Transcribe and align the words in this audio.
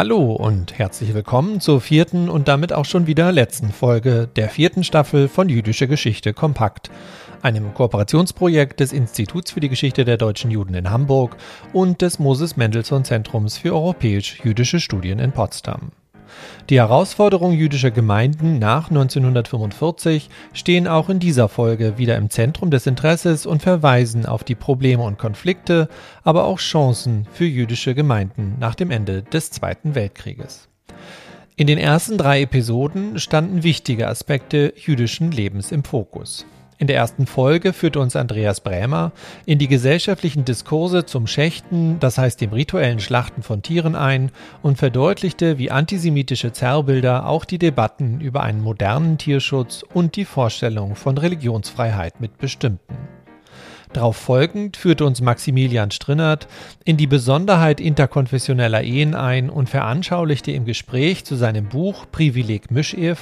Hallo 0.00 0.32
und 0.32 0.78
herzlich 0.78 1.12
willkommen 1.12 1.60
zur 1.60 1.82
vierten 1.82 2.30
und 2.30 2.48
damit 2.48 2.72
auch 2.72 2.86
schon 2.86 3.06
wieder 3.06 3.32
letzten 3.32 3.68
Folge 3.70 4.30
der 4.34 4.48
vierten 4.48 4.82
Staffel 4.82 5.28
von 5.28 5.50
Jüdische 5.50 5.88
Geschichte 5.88 6.32
Kompakt, 6.32 6.90
einem 7.42 7.74
Kooperationsprojekt 7.74 8.80
des 8.80 8.94
Instituts 8.94 9.50
für 9.50 9.60
die 9.60 9.68
Geschichte 9.68 10.06
der 10.06 10.16
deutschen 10.16 10.50
Juden 10.50 10.72
in 10.72 10.88
Hamburg 10.88 11.36
und 11.74 12.00
des 12.00 12.18
Moses 12.18 12.56
Mendelssohn 12.56 13.04
Zentrums 13.04 13.58
für 13.58 13.74
europäisch-jüdische 13.74 14.80
Studien 14.80 15.18
in 15.18 15.32
Potsdam. 15.32 15.92
Die 16.68 16.78
Herausforderungen 16.78 17.56
jüdischer 17.56 17.90
Gemeinden 17.90 18.58
nach 18.58 18.90
1945 18.90 20.30
stehen 20.52 20.86
auch 20.86 21.08
in 21.08 21.18
dieser 21.18 21.48
Folge 21.48 21.98
wieder 21.98 22.16
im 22.16 22.30
Zentrum 22.30 22.70
des 22.70 22.86
Interesses 22.86 23.46
und 23.46 23.62
verweisen 23.62 24.26
auf 24.26 24.44
die 24.44 24.54
Probleme 24.54 25.02
und 25.02 25.18
Konflikte, 25.18 25.88
aber 26.22 26.44
auch 26.44 26.58
Chancen 26.58 27.26
für 27.32 27.44
jüdische 27.46 27.94
Gemeinden 27.94 28.56
nach 28.60 28.74
dem 28.74 28.90
Ende 28.90 29.22
des 29.22 29.50
Zweiten 29.50 29.94
Weltkrieges. 29.94 30.68
In 31.56 31.66
den 31.66 31.78
ersten 31.78 32.16
drei 32.16 32.42
Episoden 32.42 33.18
standen 33.18 33.62
wichtige 33.62 34.08
Aspekte 34.08 34.72
jüdischen 34.76 35.30
Lebens 35.30 35.72
im 35.72 35.84
Fokus. 35.84 36.46
In 36.80 36.86
der 36.86 36.96
ersten 36.96 37.26
Folge 37.26 37.74
führte 37.74 38.00
uns 38.00 38.16
Andreas 38.16 38.62
Brämer 38.62 39.12
in 39.44 39.58
die 39.58 39.68
gesellschaftlichen 39.68 40.46
Diskurse 40.46 41.04
zum 41.04 41.26
Schächten, 41.26 42.00
das 42.00 42.16
heißt 42.16 42.40
dem 42.40 42.54
rituellen 42.54 43.00
Schlachten 43.00 43.42
von 43.42 43.60
Tieren 43.60 43.94
ein 43.94 44.32
und 44.62 44.78
verdeutlichte, 44.78 45.58
wie 45.58 45.70
antisemitische 45.70 46.54
Zerrbilder 46.54 47.26
auch 47.26 47.44
die 47.44 47.58
Debatten 47.58 48.22
über 48.22 48.42
einen 48.42 48.62
modernen 48.62 49.18
Tierschutz 49.18 49.84
und 49.92 50.16
die 50.16 50.24
Vorstellung 50.24 50.96
von 50.96 51.18
Religionsfreiheit 51.18 52.18
mitbestimmten. 52.22 52.96
Darauf 53.92 54.16
folgend 54.16 54.76
führte 54.76 55.04
uns 55.04 55.20
Maximilian 55.20 55.90
Strinnert 55.90 56.46
in 56.84 56.96
die 56.96 57.08
Besonderheit 57.08 57.80
interkonfessioneller 57.80 58.82
Ehen 58.82 59.16
ein 59.16 59.50
und 59.50 59.68
veranschaulichte 59.68 60.52
im 60.52 60.64
Gespräch 60.64 61.24
zu 61.24 61.34
seinem 61.34 61.68
Buch 61.68 62.06
Privileg 62.12 62.70
Mischehe 62.70 63.16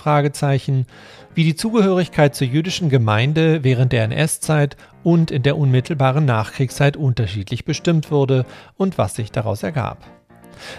wie 1.34 1.44
die 1.44 1.56
Zugehörigkeit 1.56 2.34
zur 2.34 2.48
jüdischen 2.48 2.91
Gemeinde 2.91 3.64
während 3.64 3.92
der 3.92 4.05
NS-Zeit 4.05 4.77
und 5.02 5.30
in 5.30 5.42
der 5.42 5.56
unmittelbaren 5.56 6.27
Nachkriegszeit 6.27 6.98
unterschiedlich 6.98 7.64
bestimmt 7.64 8.11
wurde 8.11 8.44
und 8.77 8.98
was 8.98 9.14
sich 9.14 9.33
daraus 9.33 9.62
ergab. 9.62 10.17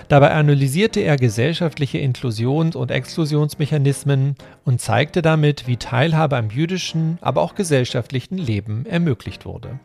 Dabei 0.08 0.31
analysierte 0.31 0.99
er 1.02 1.17
gesellschaftliche 1.17 1.97
Inklusions- 1.97 2.75
und 2.75 2.91
Exklusionsmechanismen 2.91 4.35
und 4.66 4.81
zeigte 4.81 5.22
damit, 5.22 5.67
wie 5.67 5.77
Teilhabe 5.77 6.38
am 6.38 6.49
jüdischen, 6.49 7.17
aber 7.22 7.41
auch 7.41 7.55
gesellschaftlichen 7.55 8.38
Leben 8.38 8.85
ermöglicht 8.85 9.45
wurde. 9.45 9.80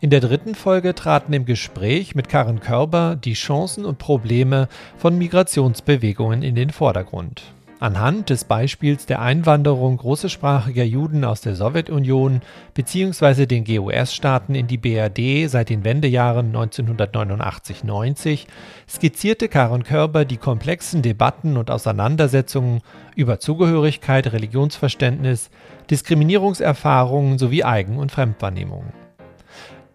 In 0.00 0.10
der 0.10 0.20
dritten 0.20 0.54
Folge 0.54 0.94
traten 0.94 1.32
im 1.32 1.44
Gespräch 1.44 2.14
mit 2.14 2.28
Karen 2.28 2.60
Körber 2.60 3.16
die 3.16 3.32
Chancen 3.32 3.84
und 3.84 3.98
Probleme 3.98 4.68
von 4.96 5.18
Migrationsbewegungen 5.18 6.42
in 6.42 6.54
den 6.54 6.70
Vordergrund. 6.70 7.42
Anhand 7.80 8.28
des 8.30 8.42
Beispiels 8.42 9.06
der 9.06 9.22
Einwanderung 9.22 10.00
russischsprachiger 10.00 10.82
Juden 10.82 11.24
aus 11.24 11.42
der 11.42 11.54
Sowjetunion 11.54 12.40
bzw. 12.74 13.46
den 13.46 13.64
GUS-Staaten 13.64 14.56
in 14.56 14.66
die 14.66 14.78
BRD 14.78 15.48
seit 15.48 15.68
den 15.68 15.84
Wendejahren 15.84 16.52
1989-90 16.52 18.46
skizzierte 18.88 19.48
Karen 19.48 19.84
Körber 19.84 20.24
die 20.24 20.38
komplexen 20.38 21.02
Debatten 21.02 21.56
und 21.56 21.70
Auseinandersetzungen 21.70 22.80
über 23.14 23.38
Zugehörigkeit, 23.38 24.32
Religionsverständnis, 24.32 25.48
Diskriminierungserfahrungen 25.88 27.38
sowie 27.38 27.62
Eigen- 27.62 27.98
und 27.98 28.10
Fremdwahrnehmungen. 28.10 29.07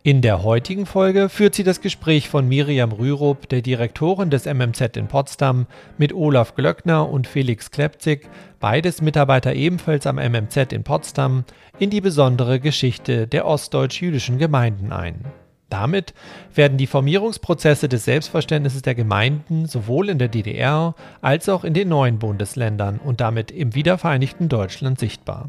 In 0.05 0.19
der 0.19 0.43
heutigen 0.43 0.85
Folge 0.85 1.29
führt 1.29 1.55
sie 1.55 1.63
das 1.63 1.79
Gespräch 1.79 2.27
von 2.27 2.45
Miriam 2.45 2.91
Rürup, 2.91 3.47
der 3.47 3.61
Direktorin 3.61 4.29
des 4.29 4.45
MMZ 4.45 4.97
in 4.97 5.07
Potsdam, 5.07 5.65
mit 5.97 6.11
Olaf 6.11 6.55
Glöckner 6.55 7.09
und 7.09 7.25
Felix 7.25 7.71
Klepzig, 7.71 8.29
beides 8.59 9.01
Mitarbeiter 9.01 9.53
ebenfalls 9.53 10.05
am 10.05 10.17
MMZ 10.17 10.73
in 10.73 10.83
Potsdam, 10.83 11.45
in 11.79 11.89
die 11.89 12.01
besondere 12.01 12.59
Geschichte 12.59 13.27
der 13.27 13.45
ostdeutsch-jüdischen 13.45 14.39
Gemeinden 14.39 14.91
ein. 14.91 15.23
Damit 15.69 16.13
werden 16.53 16.77
die 16.77 16.87
Formierungsprozesse 16.87 17.87
des 17.87 18.03
Selbstverständnisses 18.03 18.81
der 18.81 18.95
Gemeinden 18.95 19.67
sowohl 19.67 20.09
in 20.09 20.19
der 20.19 20.27
DDR 20.27 20.95
als 21.21 21.47
auch 21.47 21.63
in 21.63 21.73
den 21.73 21.87
neuen 21.87 22.19
Bundesländern 22.19 22.99
und 23.01 23.21
damit 23.21 23.51
im 23.51 23.73
wiedervereinigten 23.73 24.49
Deutschland 24.49 24.99
sichtbar. 24.99 25.47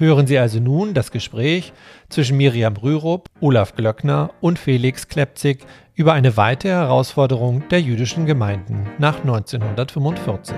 Hören 0.00 0.26
Sie 0.26 0.38
also 0.38 0.60
nun 0.60 0.94
das 0.94 1.10
Gespräch 1.10 1.74
zwischen 2.08 2.38
Miriam 2.38 2.74
Rürup, 2.74 3.26
Olaf 3.42 3.74
Glöckner 3.74 4.30
und 4.40 4.58
Felix 4.58 5.08
Klepzig 5.08 5.58
über 5.94 6.14
eine 6.14 6.38
weitere 6.38 6.72
Herausforderung 6.72 7.68
der 7.68 7.82
jüdischen 7.82 8.24
Gemeinden 8.24 8.88
nach 8.96 9.18
1945. 9.18 10.56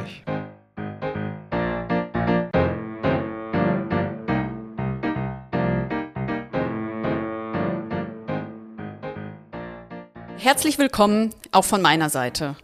Herzlich 10.36 10.78
willkommen 10.78 11.30
auch 11.50 11.64
von 11.64 11.82
meiner 11.82 12.10
Seite. 12.10 12.54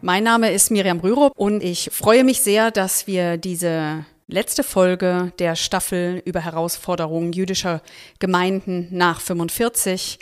Mein 0.00 0.24
Name 0.24 0.52
ist 0.52 0.70
Miriam 0.70 1.00
Rürup 1.00 1.32
und 1.36 1.62
ich 1.62 1.90
freue 1.92 2.24
mich 2.24 2.40
sehr, 2.40 2.70
dass 2.70 3.06
wir 3.06 3.36
diese 3.36 4.06
letzte 4.34 4.64
Folge 4.64 5.32
der 5.38 5.54
Staffel 5.54 6.20
über 6.24 6.40
Herausforderungen 6.40 7.32
jüdischer 7.32 7.80
Gemeinden 8.18 8.88
nach 8.90 9.20
45 9.20 10.18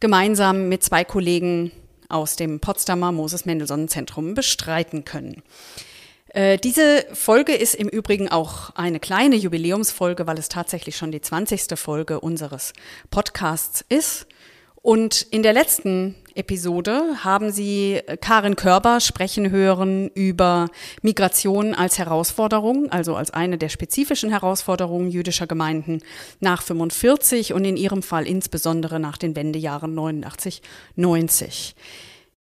gemeinsam 0.00 0.68
mit 0.68 0.84
zwei 0.84 1.02
Kollegen 1.02 1.72
aus 2.10 2.36
dem 2.36 2.60
Potsdamer 2.60 3.10
Moses 3.10 3.46
Mendelssohn 3.46 3.88
Zentrum 3.88 4.34
bestreiten 4.34 5.06
können. 5.06 5.42
Äh, 6.28 6.58
diese 6.58 7.06
Folge 7.14 7.54
ist 7.54 7.74
im 7.74 7.88
Übrigen 7.88 8.28
auch 8.28 8.68
eine 8.74 9.00
kleine 9.00 9.36
Jubiläumsfolge, 9.36 10.26
weil 10.26 10.38
es 10.38 10.50
tatsächlich 10.50 10.98
schon 10.98 11.10
die 11.10 11.22
20. 11.22 11.78
Folge 11.78 12.20
unseres 12.20 12.74
Podcasts 13.10 13.82
ist. 13.88 14.26
Und 14.74 15.22
in 15.22 15.42
der 15.42 15.54
letzten 15.54 16.16
Episode 16.36 17.24
haben 17.24 17.50
Sie 17.50 18.00
Karin 18.20 18.56
Körber 18.56 19.00
sprechen 19.00 19.50
hören 19.50 20.08
über 20.14 20.68
Migration 21.02 21.74
als 21.74 21.98
Herausforderung, 21.98 22.90
also 22.90 23.16
als 23.16 23.30
eine 23.30 23.58
der 23.58 23.68
spezifischen 23.68 24.30
Herausforderungen 24.30 25.10
jüdischer 25.10 25.46
Gemeinden 25.46 26.00
nach 26.40 26.62
45 26.62 27.52
und 27.52 27.64
in 27.64 27.76
ihrem 27.76 28.02
Fall 28.02 28.26
insbesondere 28.26 29.00
nach 29.00 29.16
den 29.16 29.36
Wendejahren 29.36 29.94
89, 29.94 30.62
90. 30.96 31.74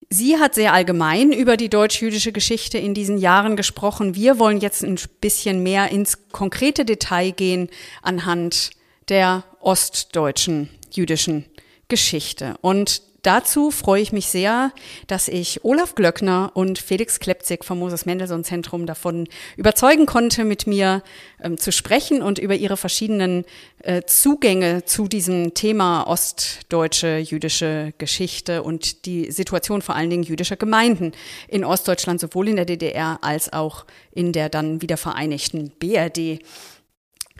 Sie 0.10 0.38
hat 0.38 0.56
sehr 0.56 0.74
allgemein 0.74 1.32
über 1.32 1.56
die 1.56 1.70
deutsch-jüdische 1.70 2.34
Geschichte 2.34 2.78
in 2.78 2.94
diesen 2.94 3.18
Jahren 3.18 3.56
gesprochen. 3.56 4.14
Wir 4.14 4.40
wollen 4.40 4.60
jetzt 4.60 4.84
ein 4.84 5.00
bisschen 5.22 5.64
mehr 5.64 5.90
ins 5.90 6.30
konkrete 6.32 6.84
Detail 6.84 7.32
gehen 7.32 7.70
anhand 8.02 8.72
der 9.08 9.46
ostdeutschen 9.62 10.70
jüdischen 10.92 11.46
Geschichte. 11.88 12.56
Und 12.60 13.02
Dazu 13.24 13.70
freue 13.70 14.02
ich 14.02 14.12
mich 14.12 14.28
sehr, 14.28 14.72
dass 15.06 15.28
ich 15.28 15.64
Olaf 15.64 15.94
Glöckner 15.94 16.52
und 16.56 16.80
Felix 16.80 17.20
Klepzig 17.20 17.64
vom 17.64 17.78
Moses 17.78 18.08
Mendelssohn 18.08 18.44
Zentrum 18.44 18.88
davon 18.88 19.28
überzeugen 19.58 20.08
konnte, 20.08 20.44
mit 20.44 20.66
mir 20.66 21.04
ähm, 21.40 21.60
zu 21.60 21.72
sprechen 21.72 22.24
und 22.24 22.40
über 22.40 22.56
ihre 22.56 22.78
verschiedenen 22.78 23.46
äh, 23.84 24.02
Zugänge 24.08 24.86
zu 24.86 25.08
diesem 25.08 25.54
Thema 25.54 26.08
ostdeutsche 26.08 27.18
jüdische 27.18 27.94
Geschichte 28.00 28.64
und 28.64 29.06
die 29.06 29.32
Situation 29.32 29.84
vor 29.84 29.96
allen 29.96 30.10
Dingen 30.10 30.24
jüdischer 30.24 30.58
Gemeinden 30.58 31.12
in 31.48 31.64
Ostdeutschland, 31.64 32.20
sowohl 32.20 32.50
in 32.50 32.56
der 32.56 32.66
DDR 32.66 33.20
als 33.22 33.54
auch 33.54 33.86
in 34.12 34.34
der 34.34 34.50
dann 34.50 34.82
wieder 34.82 34.98
vereinigten 34.98 35.72
BRD 35.80 36.40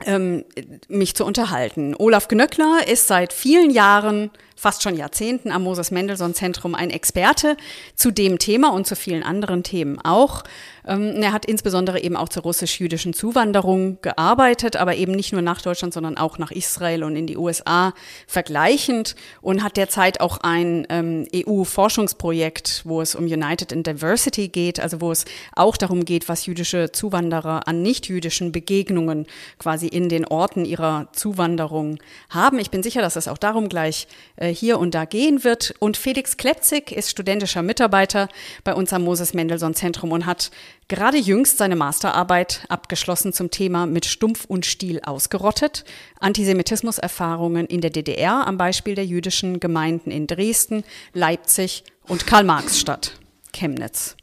ähm, 0.04 0.44
mich 0.88 1.14
zu 1.14 1.24
unterhalten. 1.24 1.94
Olaf 1.96 2.28
Gnöckler 2.28 2.86
ist 2.86 3.06
seit 3.06 3.32
vielen 3.32 3.70
Jahren 3.70 4.30
fast 4.56 4.82
schon 4.82 4.96
Jahrzehnten 4.96 5.50
am 5.50 5.64
Moses 5.64 5.90
Mendelssohn 5.90 6.34
Zentrum 6.34 6.74
ein 6.74 6.90
Experte 6.90 7.56
zu 7.96 8.10
dem 8.10 8.38
Thema 8.38 8.72
und 8.72 8.86
zu 8.86 8.94
vielen 8.94 9.22
anderen 9.22 9.62
Themen 9.64 9.98
auch. 9.98 10.44
Ähm, 10.86 11.22
er 11.22 11.32
hat 11.32 11.44
insbesondere 11.44 12.00
eben 12.00 12.16
auch 12.16 12.28
zur 12.28 12.42
russisch-jüdischen 12.42 13.12
Zuwanderung 13.12 13.98
gearbeitet, 14.02 14.76
aber 14.76 14.96
eben 14.96 15.12
nicht 15.12 15.32
nur 15.32 15.42
nach 15.42 15.62
Deutschland, 15.62 15.94
sondern 15.94 16.16
auch 16.16 16.38
nach 16.38 16.50
Israel 16.50 17.04
und 17.04 17.16
in 17.16 17.26
die 17.26 17.36
USA 17.36 17.94
vergleichend 18.26 19.14
und 19.40 19.62
hat 19.62 19.76
derzeit 19.76 20.20
auch 20.20 20.38
ein 20.38 20.86
ähm, 20.88 21.26
EU-Forschungsprojekt, 21.34 22.82
wo 22.84 23.00
es 23.00 23.14
um 23.14 23.24
United 23.24 23.72
in 23.72 23.82
Diversity 23.82 24.48
geht, 24.48 24.80
also 24.80 25.00
wo 25.00 25.12
es 25.12 25.24
auch 25.54 25.76
darum 25.76 26.04
geht, 26.04 26.28
was 26.28 26.46
jüdische 26.46 26.90
Zuwanderer 26.92 27.68
an 27.68 27.82
nicht-jüdischen 27.82 28.52
Begegnungen 28.52 29.26
quasi 29.58 29.86
in 29.86 30.08
den 30.08 30.24
Orten 30.26 30.64
ihrer 30.64 31.08
Zuwanderung 31.12 31.98
haben. 32.30 32.58
Ich 32.58 32.70
bin 32.70 32.82
sicher, 32.82 33.02
dass 33.02 33.16
es 33.16 33.28
auch 33.28 33.38
darum 33.38 33.68
gleich 33.68 34.08
äh, 34.36 34.48
hier 34.48 34.78
und 34.78 34.94
da 34.94 35.04
gehen 35.04 35.44
wird. 35.44 35.74
Und 35.78 35.96
Felix 35.96 36.36
Klepzig 36.36 36.90
ist 36.90 37.10
studentischer 37.10 37.62
Mitarbeiter 37.62 38.28
bei 38.64 38.74
uns 38.74 38.92
am 38.92 39.04
Moses 39.04 39.34
Mendelssohn 39.34 39.74
Zentrum 39.74 40.12
und 40.12 40.26
hat 40.26 40.50
gerade 40.88 41.18
jüngst 41.18 41.58
seine 41.58 41.76
Masterarbeit 41.76 42.64
abgeschlossen 42.68 43.32
zum 43.32 43.50
Thema 43.50 43.86
mit 43.86 44.06
Stumpf 44.06 44.44
und 44.44 44.66
Stiel 44.66 45.00
ausgerottet. 45.00 45.84
Antisemitismuserfahrungen 46.20 47.66
in 47.66 47.80
der 47.80 47.90
DDR 47.90 48.46
am 48.46 48.58
Beispiel 48.58 48.94
der 48.94 49.06
jüdischen 49.06 49.60
Gemeinden 49.60 50.10
in 50.10 50.26
Dresden, 50.26 50.84
Leipzig 51.12 51.84
und 52.08 52.26
Karl-Marx-Stadt, 52.26 53.12
Chemnitz. 53.52 54.16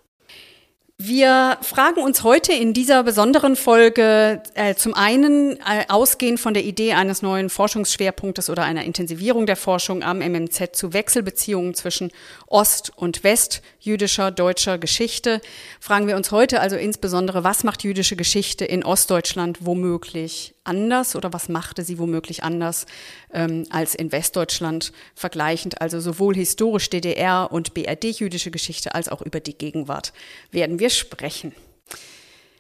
Wir 1.02 1.58
fragen 1.62 2.02
uns 2.02 2.24
heute 2.24 2.52
in 2.52 2.74
dieser 2.74 3.04
besonderen 3.04 3.56
Folge 3.56 4.44
äh, 4.54 4.76
zum 4.76 4.94
einen 4.94 5.56
äh, 5.60 5.86
ausgehend 5.88 6.42
von 6.42 6.54
der 6.54 6.66
Idee 6.66 6.92
eines 6.92 7.22
neuen 7.22 7.50
Forschungsschwerpunktes 7.50 8.50
oder 8.50 8.64
einer 8.64 8.84
Intensivierung 8.84 9.46
der 9.46 9.56
Forschung 9.56 10.04
am 10.04 10.18
MMZ 10.18 10.76
zu 10.76 10.92
Wechselbeziehungen 10.92 11.74
zwischen 11.74 12.12
Ost- 12.48 12.92
und 12.98 13.24
Westjüdischer 13.24 14.30
deutscher 14.32 14.78
Geschichte, 14.78 15.40
fragen 15.80 16.06
wir 16.06 16.18
uns 16.18 16.34
heute 16.34 16.60
also 16.60 16.76
insbesondere, 16.76 17.46
was 17.46 17.64
macht 17.64 17.86
jüdische 17.86 18.18
Geschichte 18.18 18.66
in 18.66 18.84
Ostdeutschland 18.84 19.60
womöglich 19.62 20.54
anders 20.70 21.16
oder 21.16 21.34
was 21.34 21.50
machte 21.50 21.84
sie 21.84 22.00
womöglich 22.00 22.44
anders 22.44 22.86
ähm, 23.34 23.66
als 23.70 23.96
in 23.96 24.12
Westdeutschland 24.12 24.94
vergleichend, 25.16 25.82
also 25.82 26.00
sowohl 26.00 26.36
historisch 26.36 26.90
DDR 26.90 27.50
und 27.52 27.74
BRD-jüdische 27.74 28.52
Geschichte 28.52 28.96
als 28.96 29.10
auch 29.10 29.22
über 29.22 29.42
die 29.42 29.58
Gegenwart 29.58 30.14
werden 30.52 30.80
wir 30.80 30.90
sprechen. 30.90 31.54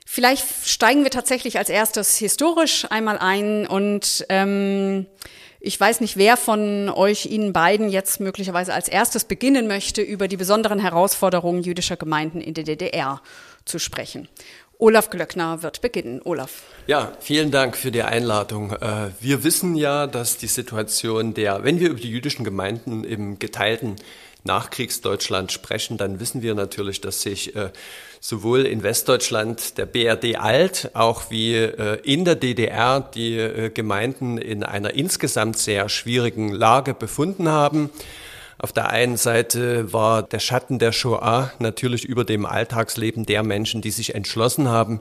Vielleicht 0.06 0.44
steigen 0.66 1.04
wir 1.04 1.12
tatsächlich 1.12 1.60
als 1.60 1.70
erstes 1.70 2.18
historisch 2.18 2.88
einmal 2.90 3.20
ein 3.20 3.68
und 3.68 4.26
ähm, 4.30 5.06
ich 5.62 5.80
weiß 5.80 6.00
nicht, 6.00 6.16
wer 6.16 6.38
von 6.38 6.90
euch 6.90 7.26
Ihnen 7.26 7.52
beiden 7.52 7.90
jetzt 7.90 8.20
möglicherweise 8.22 8.74
als 8.74 8.88
erstes 8.88 9.26
beginnen 9.26 9.68
möchte, 9.68 10.02
über 10.02 10.28
die 10.28 10.38
besonderen 10.38 10.80
Herausforderungen 10.80 11.62
jüdischer 11.64 11.98
Gemeinden 11.98 12.40
in 12.40 12.54
der 12.54 12.64
DDR 12.64 13.22
zu 13.66 13.78
sprechen. 13.78 14.30
Olaf 14.82 15.10
Glöckner 15.10 15.62
wird 15.62 15.82
beginnen. 15.82 16.22
Olaf. 16.24 16.64
Ja, 16.88 17.12
vielen 17.20 17.52
Dank 17.52 17.76
für 17.76 17.92
die 17.92 18.04
Einladung. 18.04 18.72
Äh, 18.72 19.10
wir 19.20 19.44
wissen 19.44 19.76
ja, 19.76 20.08
dass 20.08 20.38
die 20.38 20.48
Situation 20.48 21.34
der, 21.34 21.66
wenn 21.66 21.82
wir 21.82 21.90
über 21.90 22.00
die 22.00 22.10
jüdischen 22.10 22.46
Gemeinden 22.46 23.04
im 23.04 23.40
geteilten 23.40 23.98
Nachkriegsdeutschland 24.46 25.52
sprechen, 25.52 25.98
dann 25.98 26.22
wissen 26.22 26.42
wir 26.42 26.56
natürlich, 26.56 27.02
dass 27.02 27.22
sich 27.22 27.58
äh, 27.58 27.72
sowohl 28.22 28.66
in 28.66 28.82
Westdeutschland 28.82 29.78
der 29.78 29.86
BRD 29.86 30.38
alt, 30.38 30.92
auch 30.94 31.30
wie 31.30 31.56
äh, 31.56 32.00
in 32.04 32.24
der 32.24 32.36
DDR 32.36 33.02
die 33.02 33.72
Gemeinden 33.74 34.38
in 34.38 34.64
einer 34.64 34.94
insgesamt 34.94 35.58
sehr 35.58 35.90
schwierigen 35.90 36.54
Lage 36.54 36.94
befunden 36.94 37.50
haben. 37.50 37.90
Auf 38.62 38.74
der 38.74 38.90
einen 38.90 39.16
Seite 39.16 39.94
war 39.94 40.22
der 40.22 40.40
Schatten 40.40 40.80
der 40.80 40.92
Shoah 40.92 41.54
natürlich 41.60 42.04
über 42.04 42.26
dem 42.26 42.46
Alltagsleben 42.46 43.26
der 43.26 43.42
Menschen, 43.42 43.82
die 43.82 43.92
sich 43.92 44.16
entschlossen 44.16 44.68
haben, 44.68 45.00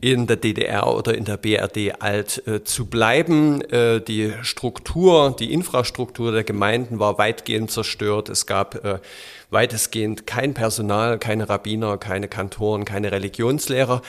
in 0.00 0.28
der 0.28 0.36
DDR 0.36 0.86
oder 0.86 1.12
in 1.12 1.24
der 1.24 1.36
BRD 1.36 2.00
alt 2.00 2.46
äh, 2.46 2.62
zu 2.62 2.86
bleiben. 2.86 3.62
Äh, 3.62 4.00
die 4.00 4.32
Struktur, 4.42 5.34
die 5.36 5.52
Infrastruktur 5.52 6.30
der 6.30 6.44
Gemeinden 6.44 7.00
war 7.00 7.18
weitgehend 7.18 7.72
zerstört. 7.72 8.28
Es 8.28 8.46
gab 8.46 8.84
äh, 8.84 9.00
weitestgehend 9.50 10.28
kein 10.28 10.54
Personal, 10.54 11.18
keine 11.18 11.48
Rabbiner, 11.48 11.98
keine 11.98 12.28
Kantoren, 12.28 12.84
keine 12.84 13.10
Religionslehrer. 13.10 14.02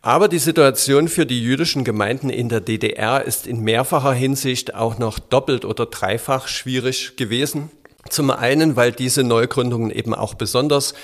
Aber 0.00 0.28
die 0.28 0.38
Situation 0.38 1.08
für 1.08 1.26
die 1.26 1.42
jüdischen 1.42 1.84
Gemeinden 1.84 2.30
in 2.30 2.48
der 2.48 2.62
DDR 2.62 3.22
ist 3.22 3.46
in 3.46 3.60
mehrfacher 3.60 4.14
Hinsicht 4.14 4.74
auch 4.74 4.96
noch 4.96 5.18
doppelt 5.18 5.66
oder 5.66 5.84
dreifach 5.84 6.48
schwierig 6.48 7.16
gewesen. 7.18 7.70
Zum 8.08 8.30
einen, 8.30 8.76
weil 8.76 8.92
diese 8.92 9.22
Neugründungen 9.22 9.90
eben 9.90 10.14
auch 10.14 10.34
besonders 10.34 10.94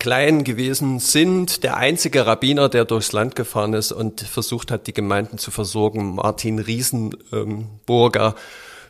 klein 0.00 0.42
gewesen 0.42 0.98
sind. 0.98 1.62
Der 1.62 1.76
einzige 1.76 2.26
Rabbiner, 2.26 2.68
der 2.68 2.84
durchs 2.84 3.12
Land 3.12 3.36
gefahren 3.36 3.74
ist 3.74 3.92
und 3.92 4.22
versucht 4.22 4.72
hat, 4.72 4.88
die 4.88 4.94
Gemeinden 4.94 5.38
zu 5.38 5.52
versorgen, 5.52 6.16
Martin 6.16 6.58
Riesenburger, 6.58 8.34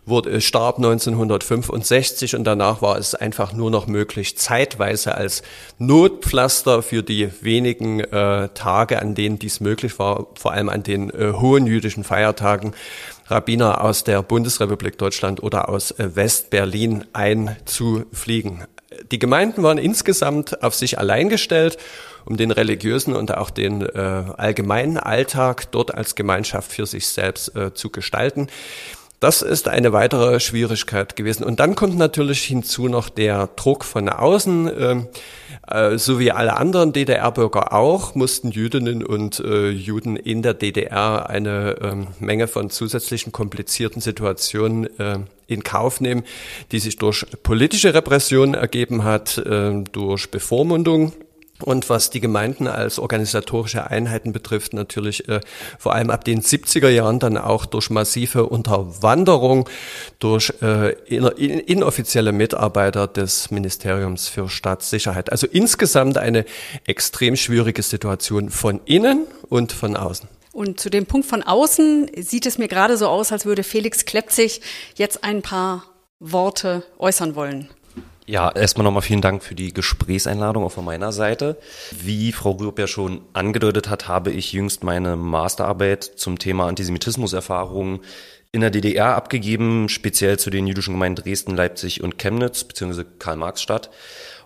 wurde, 0.06 0.40
starb 0.40 0.78
1965 0.78 2.34
und 2.34 2.44
danach 2.44 2.80
war 2.82 2.98
es 2.98 3.14
einfach 3.14 3.52
nur 3.52 3.70
noch 3.70 3.86
möglich, 3.86 4.36
zeitweise 4.36 5.14
als 5.14 5.42
Notpflaster 5.78 6.82
für 6.82 7.02
die 7.02 7.30
wenigen 7.42 8.00
äh, 8.00 8.48
Tage, 8.48 9.00
an 9.00 9.14
denen 9.14 9.38
dies 9.38 9.60
möglich 9.60 9.98
war, 9.98 10.28
vor 10.34 10.52
allem 10.52 10.68
an 10.68 10.82
den 10.82 11.10
äh, 11.10 11.32
hohen 11.34 11.66
jüdischen 11.66 12.02
Feiertagen, 12.02 12.72
Rabbiner 13.30 13.82
aus 13.82 14.04
der 14.04 14.22
Bundesrepublik 14.22 14.98
Deutschland 14.98 15.42
oder 15.42 15.68
aus 15.68 15.92
äh, 15.92 16.16
West-Berlin 16.16 17.04
einzufliegen. 17.12 18.64
Die 19.12 19.18
Gemeinden 19.18 19.62
waren 19.62 19.78
insgesamt 19.78 20.62
auf 20.62 20.74
sich 20.74 20.98
allein 20.98 21.28
gestellt, 21.28 21.78
um 22.24 22.36
den 22.36 22.50
religiösen 22.50 23.14
und 23.14 23.34
auch 23.36 23.50
den 23.50 23.82
äh, 23.82 24.24
allgemeinen 24.36 24.98
Alltag 24.98 25.70
dort 25.70 25.94
als 25.94 26.14
Gemeinschaft 26.16 26.72
für 26.72 26.86
sich 26.86 27.06
selbst 27.06 27.54
äh, 27.56 27.72
zu 27.72 27.90
gestalten. 27.90 28.48
Das 29.20 29.42
ist 29.42 29.68
eine 29.68 29.92
weitere 29.92 30.40
Schwierigkeit 30.40 31.14
gewesen. 31.14 31.44
Und 31.44 31.60
dann 31.60 31.74
kommt 31.74 31.98
natürlich 31.98 32.42
hinzu 32.44 32.88
noch 32.88 33.10
der 33.10 33.48
Druck 33.54 33.84
von 33.84 34.08
außen. 34.08 34.70
Ähm, 34.78 35.08
äh, 35.70 35.98
so 35.98 36.18
wie 36.18 36.32
alle 36.32 36.56
anderen 36.56 36.92
DDR-Bürger 36.92 37.72
auch, 37.72 38.14
mussten 38.14 38.50
Jüdinnen 38.50 39.04
und 39.04 39.40
äh, 39.40 39.70
Juden 39.70 40.16
in 40.16 40.42
der 40.42 40.54
DDR 40.54 41.28
eine 41.30 41.76
ähm, 41.80 42.06
Menge 42.18 42.48
von 42.48 42.70
zusätzlichen 42.70 43.32
komplizierten 43.32 44.00
Situationen 44.00 44.98
äh, 44.98 45.18
in 45.46 45.62
Kauf 45.62 46.00
nehmen, 46.00 46.24
die 46.72 46.78
sich 46.78 46.96
durch 46.96 47.26
politische 47.42 47.94
Repression 47.94 48.54
ergeben 48.54 49.04
hat, 49.04 49.38
äh, 49.38 49.82
durch 49.92 50.30
Bevormundung 50.30 51.12
und 51.62 51.88
was 51.88 52.10
die 52.10 52.20
Gemeinden 52.20 52.66
als 52.66 52.98
organisatorische 52.98 53.90
Einheiten 53.90 54.32
betrifft, 54.32 54.72
natürlich 54.72 55.28
äh, 55.28 55.40
vor 55.78 55.94
allem 55.94 56.10
ab 56.10 56.24
den 56.24 56.42
70er 56.42 56.88
Jahren 56.88 57.18
dann 57.18 57.36
auch 57.36 57.66
durch 57.66 57.90
massive 57.90 58.46
Unterwanderung 58.46 59.68
durch 60.18 60.52
äh, 60.62 60.92
inoffizielle 61.08 62.32
Mitarbeiter 62.32 63.06
des 63.06 63.50
Ministeriums 63.50 64.28
für 64.28 64.48
Staatssicherheit. 64.48 65.32
Also 65.32 65.46
insgesamt 65.46 66.18
eine 66.18 66.44
extrem 66.86 67.36
schwierige 67.36 67.82
Situation 67.82 68.50
von 68.50 68.80
innen 68.84 69.26
und 69.48 69.72
von 69.72 69.96
außen. 69.96 70.28
Und 70.52 70.80
zu 70.80 70.90
dem 70.90 71.06
Punkt 71.06 71.26
von 71.26 71.42
außen 71.42 72.10
sieht 72.16 72.46
es 72.46 72.58
mir 72.58 72.68
gerade 72.68 72.96
so 72.96 73.06
aus, 73.06 73.32
als 73.32 73.46
würde 73.46 73.62
Felix 73.62 74.04
Klepzig 74.04 74.60
jetzt 74.96 75.22
ein 75.22 75.42
paar 75.42 75.84
Worte 76.18 76.82
äußern 76.98 77.34
wollen. 77.34 77.68
Ja, 78.30 78.48
erstmal 78.48 78.84
nochmal 78.84 79.02
vielen 79.02 79.20
Dank 79.22 79.42
für 79.42 79.56
die 79.56 79.74
Gesprächseinladung 79.74 80.62
auch 80.62 80.70
von 80.70 80.84
meiner 80.84 81.10
Seite. 81.10 81.56
Wie 82.00 82.30
Frau 82.30 82.52
Rürup 82.52 82.78
ja 82.78 82.86
schon 82.86 83.22
angedeutet 83.32 83.90
hat, 83.90 84.06
habe 84.06 84.30
ich 84.30 84.52
jüngst 84.52 84.84
meine 84.84 85.16
Masterarbeit 85.16 86.04
zum 86.04 86.38
Thema 86.38 86.68
Antisemitismuserfahrungen 86.68 87.98
in 88.52 88.60
der 88.60 88.70
DDR 88.70 89.16
abgegeben, 89.16 89.88
speziell 89.88 90.38
zu 90.38 90.50
den 90.50 90.68
jüdischen 90.68 90.94
Gemeinden 90.94 91.24
Dresden, 91.24 91.56
Leipzig 91.56 92.04
und 92.04 92.18
Chemnitz 92.18 92.62
bzw. 92.62 93.02
Karl-Marx-Stadt. 93.18 93.90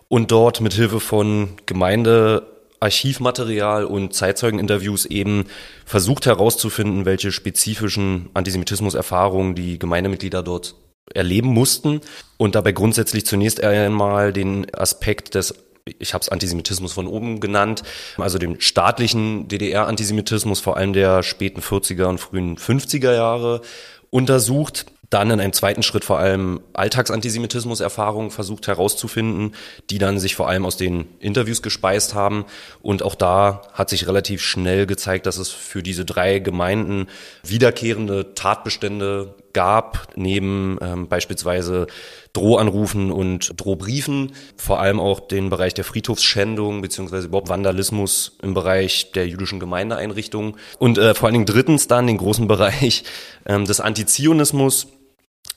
Und 0.07 0.31
dort 0.31 0.61
mit 0.61 0.73
Hilfe 0.73 0.99
von 0.99 1.49
Gemeindearchivmaterial 1.67 3.85
und 3.85 4.15
Zeitzeugeninterviews 4.15 5.05
eben 5.05 5.45
versucht 5.85 6.25
herauszufinden, 6.25 7.05
welche 7.05 7.31
spezifischen 7.31 8.31
Antisemitismuserfahrungen 8.33 9.53
die 9.53 9.77
Gemeindemitglieder 9.77 10.41
dort 10.41 10.73
erleben 11.13 11.49
mussten 11.49 12.01
und 12.37 12.55
dabei 12.55 12.71
grundsätzlich 12.71 13.25
zunächst 13.25 13.63
einmal 13.63 14.33
den 14.33 14.73
Aspekt 14.73 15.35
des 15.35 15.53
ich 15.99 16.15
habe 16.15 16.23
es 16.23 16.29
Antisemitismus 16.29 16.93
von 16.93 17.05
oben 17.05 17.39
genannt, 17.39 17.83
also 18.17 18.39
dem 18.39 18.59
staatlichen 18.59 19.47
DDR-Antisemitismus, 19.47 20.59
vor 20.59 20.77
allem 20.77 20.93
der 20.93 21.21
späten 21.21 21.61
40er 21.61 22.05
und 22.05 22.17
frühen 22.17 22.57
50er 22.57 23.13
Jahre, 23.13 23.61
untersucht. 24.09 24.87
Dann 25.11 25.29
in 25.29 25.39
einem 25.39 25.53
zweiten 25.53 25.83
Schritt 25.83 26.03
vor 26.03 26.17
allem 26.17 26.61
Alltagsantisemitismus-Erfahrungen 26.73 28.31
versucht 28.31 28.65
herauszufinden, 28.65 29.53
die 29.91 29.99
dann 29.99 30.17
sich 30.17 30.35
vor 30.35 30.49
allem 30.49 30.65
aus 30.65 30.77
den 30.77 31.07
Interviews 31.19 31.61
gespeist 31.61 32.15
haben. 32.15 32.45
Und 32.81 33.03
auch 33.03 33.13
da 33.13 33.61
hat 33.73 33.91
sich 33.91 34.07
relativ 34.07 34.41
schnell 34.41 34.87
gezeigt, 34.87 35.27
dass 35.27 35.37
es 35.37 35.51
für 35.51 35.83
diese 35.83 36.05
drei 36.05 36.39
Gemeinden 36.39 37.07
wiederkehrende 37.43 38.33
Tatbestände 38.33 39.35
gab, 39.55 40.09
neben 40.15 40.77
ähm, 40.81 41.07
beispielsweise 41.07 41.87
Drohanrufen 42.33 43.11
und 43.11 43.53
Drohbriefen, 43.59 44.33
vor 44.57 44.81
allem 44.81 44.99
auch 44.99 45.21
den 45.21 45.49
Bereich 45.49 45.73
der 45.73 45.85
Friedhofsschändung 45.85 46.81
beziehungsweise 46.81 47.27
überhaupt 47.27 47.47
Vandalismus 47.47 48.37
im 48.43 48.53
Bereich 48.53 49.13
der 49.13 49.27
jüdischen 49.27 49.61
Gemeindeeinrichtungen 49.61 50.57
und 50.77 50.97
äh, 50.97 51.15
vor 51.15 51.27
allen 51.27 51.33
Dingen 51.33 51.45
drittens 51.45 51.87
dann 51.87 52.05
den 52.05 52.17
großen 52.17 52.47
Bereich 52.49 53.05
ähm, 53.45 53.65
des 53.65 53.79
Antizionismus, 53.79 54.87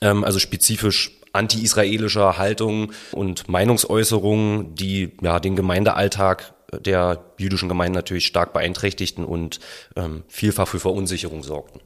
ähm, 0.01 0.23
also 0.23 0.39
spezifisch 0.39 1.11
anti-israelischer 1.33 2.37
Haltung 2.37 2.93
und 3.11 3.49
Meinungsäußerungen, 3.49 4.73
die 4.73 5.11
ja 5.21 5.39
den 5.39 5.55
Gemeindealltag 5.55 6.53
der 6.71 7.25
jüdischen 7.37 7.67
Gemeinden 7.67 7.95
natürlich 7.95 8.25
stark 8.25 8.53
beeinträchtigten 8.53 9.25
und 9.25 9.59
ähm, 9.97 10.23
vielfach 10.29 10.69
für 10.69 10.79
Verunsicherung 10.79 11.43
sorgten. 11.43 11.81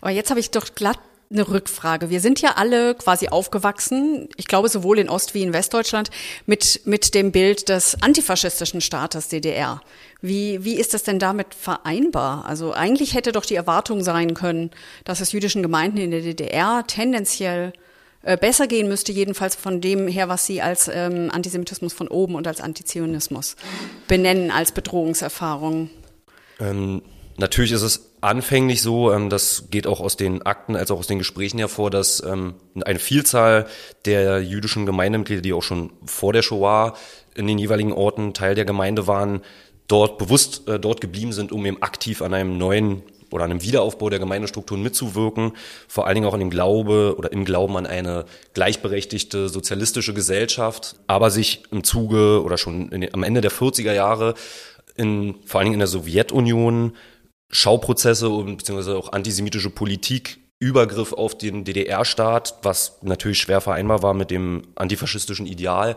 Aber 0.00 0.12
jetzt 0.12 0.30
habe 0.30 0.40
ich 0.40 0.50
doch 0.52 0.74
glatt 0.74 0.98
eine 1.30 1.48
Rückfrage. 1.48 2.10
Wir 2.10 2.20
sind 2.20 2.40
ja 2.40 2.52
alle 2.56 2.94
quasi 2.94 3.28
aufgewachsen, 3.28 4.28
ich 4.36 4.46
glaube 4.46 4.68
sowohl 4.68 4.98
in 4.98 5.08
Ost- 5.08 5.34
wie 5.34 5.42
in 5.42 5.52
Westdeutschland, 5.52 6.10
mit, 6.46 6.82
mit 6.84 7.14
dem 7.14 7.32
Bild 7.32 7.68
des 7.68 8.00
antifaschistischen 8.02 8.80
Staates 8.80 9.28
DDR. 9.28 9.80
Wie, 10.20 10.64
wie 10.64 10.76
ist 10.76 10.94
das 10.94 11.02
denn 11.02 11.18
damit 11.18 11.54
vereinbar? 11.54 12.46
Also 12.46 12.72
eigentlich 12.72 13.14
hätte 13.14 13.32
doch 13.32 13.44
die 13.44 13.54
Erwartung 13.54 14.02
sein 14.02 14.34
können, 14.34 14.70
dass 15.04 15.20
es 15.20 15.32
jüdischen 15.32 15.62
Gemeinden 15.62 15.98
in 15.98 16.10
der 16.10 16.22
DDR 16.22 16.84
tendenziell 16.86 17.72
äh, 18.22 18.36
besser 18.36 18.66
gehen 18.66 18.88
müsste, 18.88 19.12
jedenfalls 19.12 19.54
von 19.54 19.80
dem 19.80 20.08
her, 20.08 20.28
was 20.28 20.46
Sie 20.46 20.62
als 20.62 20.88
ähm, 20.92 21.30
Antisemitismus 21.32 21.92
von 21.92 22.08
oben 22.08 22.34
und 22.34 22.46
als 22.46 22.60
Antizionismus 22.60 23.56
benennen, 24.08 24.50
als 24.50 24.72
Bedrohungserfahrung. 24.72 25.90
Ähm, 26.58 27.02
natürlich 27.36 27.72
ist 27.72 27.82
es 27.82 28.10
anfänglich 28.26 28.82
so, 28.82 29.12
ähm, 29.12 29.30
das 29.30 29.68
geht 29.70 29.86
auch 29.86 30.00
aus 30.00 30.16
den 30.16 30.42
Akten 30.42 30.76
als 30.76 30.90
auch 30.90 30.98
aus 30.98 31.06
den 31.06 31.18
Gesprächen 31.18 31.58
hervor, 31.58 31.90
dass 31.90 32.22
ähm, 32.22 32.54
eine 32.84 32.98
Vielzahl 32.98 33.66
der 34.04 34.42
jüdischen 34.42 34.84
Gemeindemitglieder, 34.84 35.42
die 35.42 35.52
auch 35.52 35.62
schon 35.62 35.92
vor 36.04 36.32
der 36.32 36.42
Shoah 36.42 36.94
in 37.34 37.46
den 37.46 37.58
jeweiligen 37.58 37.92
Orten 37.92 38.34
Teil 38.34 38.54
der 38.54 38.64
Gemeinde 38.64 39.06
waren, 39.06 39.42
dort 39.86 40.18
bewusst 40.18 40.68
äh, 40.68 40.80
dort 40.80 41.00
geblieben 41.00 41.32
sind, 41.32 41.52
um 41.52 41.64
eben 41.64 41.82
aktiv 41.82 42.20
an 42.20 42.34
einem 42.34 42.58
neuen 42.58 43.02
oder 43.30 43.44
an 43.44 43.50
einem 43.50 43.62
Wiederaufbau 43.62 44.10
der 44.10 44.18
Gemeindestrukturen 44.18 44.82
mitzuwirken, 44.82 45.52
vor 45.88 46.06
allen 46.06 46.16
Dingen 46.16 46.26
auch 46.26 46.34
in 46.34 46.40
dem 46.40 46.50
Glaube 46.50 47.14
oder 47.18 47.30
im 47.32 47.44
Glauben 47.44 47.76
an 47.76 47.86
eine 47.86 48.24
gleichberechtigte 48.54 49.48
sozialistische 49.48 50.14
Gesellschaft, 50.14 50.96
aber 51.06 51.30
sich 51.30 51.62
im 51.70 51.84
Zuge 51.84 52.42
oder 52.42 52.56
schon 52.56 52.90
in, 52.90 53.12
am 53.12 53.22
Ende 53.22 53.40
der 53.40 53.50
40er 53.50 53.92
Jahre 53.92 54.34
in, 54.96 55.34
vor 55.44 55.60
allen 55.60 55.66
Dingen 55.66 55.74
in 55.74 55.80
der 55.80 55.88
Sowjetunion 55.88 56.94
Schauprozesse 57.50 58.28
und 58.28 58.58
beziehungsweise 58.58 58.96
auch 58.96 59.12
antisemitische 59.12 59.70
Politik 59.70 60.38
Übergriff 60.58 61.12
auf 61.12 61.36
den 61.36 61.64
DDR-Staat, 61.64 62.60
was 62.62 62.98
natürlich 63.02 63.38
schwer 63.38 63.60
vereinbar 63.60 64.02
war 64.02 64.14
mit 64.14 64.30
dem 64.30 64.62
antifaschistischen 64.74 65.46
Ideal. 65.46 65.96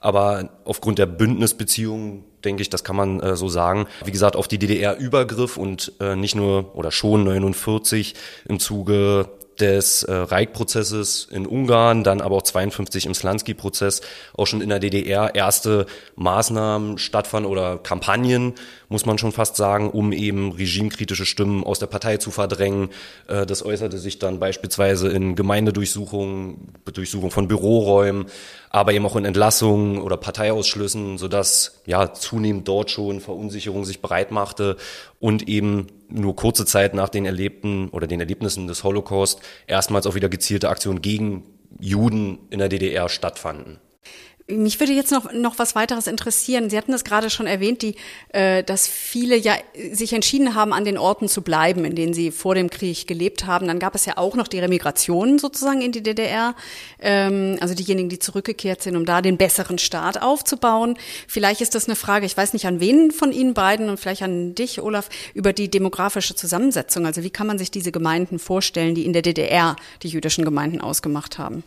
Aber 0.00 0.50
aufgrund 0.64 0.98
der 0.98 1.06
Bündnisbeziehungen, 1.06 2.24
denke 2.44 2.62
ich, 2.62 2.70
das 2.70 2.82
kann 2.82 2.96
man 2.96 3.20
äh, 3.20 3.36
so 3.36 3.48
sagen. 3.48 3.86
Wie 4.04 4.10
gesagt, 4.10 4.34
auf 4.34 4.48
die 4.48 4.58
DDR-Übergriff 4.58 5.56
und 5.56 5.92
äh, 6.00 6.16
nicht 6.16 6.34
nur 6.34 6.74
oder 6.74 6.90
schon 6.90 7.22
49 7.22 8.14
im 8.48 8.58
Zuge 8.58 9.28
des 9.60 10.02
äh, 10.02 10.12
Reich-Prozesses 10.12 11.28
in 11.30 11.46
Ungarn, 11.46 12.04
dann 12.04 12.20
aber 12.20 12.36
auch 12.36 12.42
52 12.42 13.06
im 13.06 13.14
Slansky-Prozess, 13.14 14.00
auch 14.36 14.46
schon 14.46 14.60
in 14.60 14.68
der 14.68 14.78
DDR 14.78 15.34
erste 15.34 15.86
Maßnahmen 16.16 16.98
stattfanden 16.98 17.50
oder 17.50 17.78
Kampagnen, 17.78 18.54
muss 18.88 19.06
man 19.06 19.18
schon 19.18 19.32
fast 19.32 19.56
sagen, 19.56 19.90
um 19.90 20.12
eben 20.12 20.52
regimekritische 20.52 21.26
Stimmen 21.26 21.64
aus 21.64 21.78
der 21.78 21.86
Partei 21.86 22.16
zu 22.16 22.30
verdrängen. 22.30 22.88
Äh, 23.28 23.46
das 23.46 23.64
äußerte 23.64 23.98
sich 23.98 24.18
dann 24.18 24.40
beispielsweise 24.40 25.08
in 25.08 25.36
Gemeindedurchsuchungen, 25.36 26.74
Durchsuchung 26.92 27.30
von 27.30 27.48
Büroräumen, 27.48 28.26
aber 28.70 28.92
eben 28.92 29.04
auch 29.04 29.16
in 29.16 29.24
Entlassungen 29.24 30.00
oder 30.00 30.16
Parteiausschlüssen, 30.16 31.18
sodass 31.18 31.82
ja 31.86 32.14
zunehmend 32.14 32.66
dort 32.68 32.90
schon 32.90 33.20
Verunsicherung 33.20 33.84
sich 33.84 34.00
breit 34.00 34.30
machte 34.30 34.76
und 35.18 35.48
eben 35.48 35.88
nur 36.08 36.36
kurze 36.36 36.64
Zeit 36.64 36.94
nach 36.94 37.08
den 37.08 37.26
Erlebten 37.26 37.88
oder 37.88 38.06
den 38.06 38.20
Erlebnissen 38.20 38.68
des 38.68 38.84
Holocaust 38.84 39.40
erstmals 39.66 40.06
auch 40.06 40.14
wieder 40.14 40.28
gezielte 40.28 40.70
Aktionen 40.70 41.02
gegen 41.02 41.42
Juden 41.80 42.38
in 42.50 42.60
der 42.60 42.68
DDR 42.68 43.08
stattfanden. 43.08 43.80
Mich 44.50 44.78
würde 44.80 44.92
jetzt 44.92 45.12
noch, 45.12 45.32
noch 45.32 45.58
was 45.58 45.74
weiteres 45.74 46.06
interessieren. 46.06 46.70
Sie 46.70 46.76
hatten 46.76 46.92
das 46.92 47.04
gerade 47.04 47.30
schon 47.30 47.46
erwähnt, 47.46 47.82
die, 47.82 47.94
äh, 48.30 48.62
dass 48.62 48.86
viele 48.86 49.36
ja 49.36 49.54
sich 49.92 50.12
entschieden 50.12 50.54
haben, 50.54 50.72
an 50.72 50.84
den 50.84 50.98
Orten 50.98 51.28
zu 51.28 51.42
bleiben, 51.42 51.84
in 51.84 51.94
denen 51.94 52.14
sie 52.14 52.30
vor 52.30 52.54
dem 52.54 52.70
Krieg 52.70 53.06
gelebt 53.06 53.46
haben. 53.46 53.66
Dann 53.66 53.78
gab 53.78 53.94
es 53.94 54.06
ja 54.06 54.16
auch 54.16 54.36
noch 54.36 54.48
die 54.48 54.58
Remigration 54.58 55.38
sozusagen 55.38 55.82
in 55.82 55.92
die 55.92 56.02
DDR, 56.02 56.54
ähm, 57.00 57.58
also 57.60 57.74
diejenigen, 57.74 58.08
die 58.08 58.18
zurückgekehrt 58.18 58.82
sind, 58.82 58.96
um 58.96 59.04
da 59.04 59.22
den 59.22 59.36
besseren 59.36 59.78
Staat 59.78 60.20
aufzubauen. 60.20 60.96
Vielleicht 61.26 61.60
ist 61.60 61.74
das 61.74 61.86
eine 61.86 61.96
Frage, 61.96 62.26
ich 62.26 62.36
weiß 62.36 62.52
nicht 62.52 62.66
an 62.66 62.80
wen 62.80 63.10
von 63.10 63.32
Ihnen 63.32 63.54
beiden 63.54 63.88
und 63.88 63.98
vielleicht 63.98 64.22
an 64.22 64.54
dich, 64.54 64.80
Olaf, 64.80 65.08
über 65.34 65.52
die 65.52 65.70
demografische 65.70 66.34
Zusammensetzung. 66.34 67.06
Also 67.06 67.22
wie 67.22 67.30
kann 67.30 67.46
man 67.46 67.58
sich 67.58 67.70
diese 67.70 67.92
Gemeinden 67.92 68.38
vorstellen, 68.38 68.94
die 68.94 69.04
in 69.04 69.12
der 69.12 69.22
DDR 69.22 69.76
die 70.02 70.08
jüdischen 70.08 70.44
Gemeinden 70.44 70.80
ausgemacht 70.80 71.38
haben? 71.38 71.64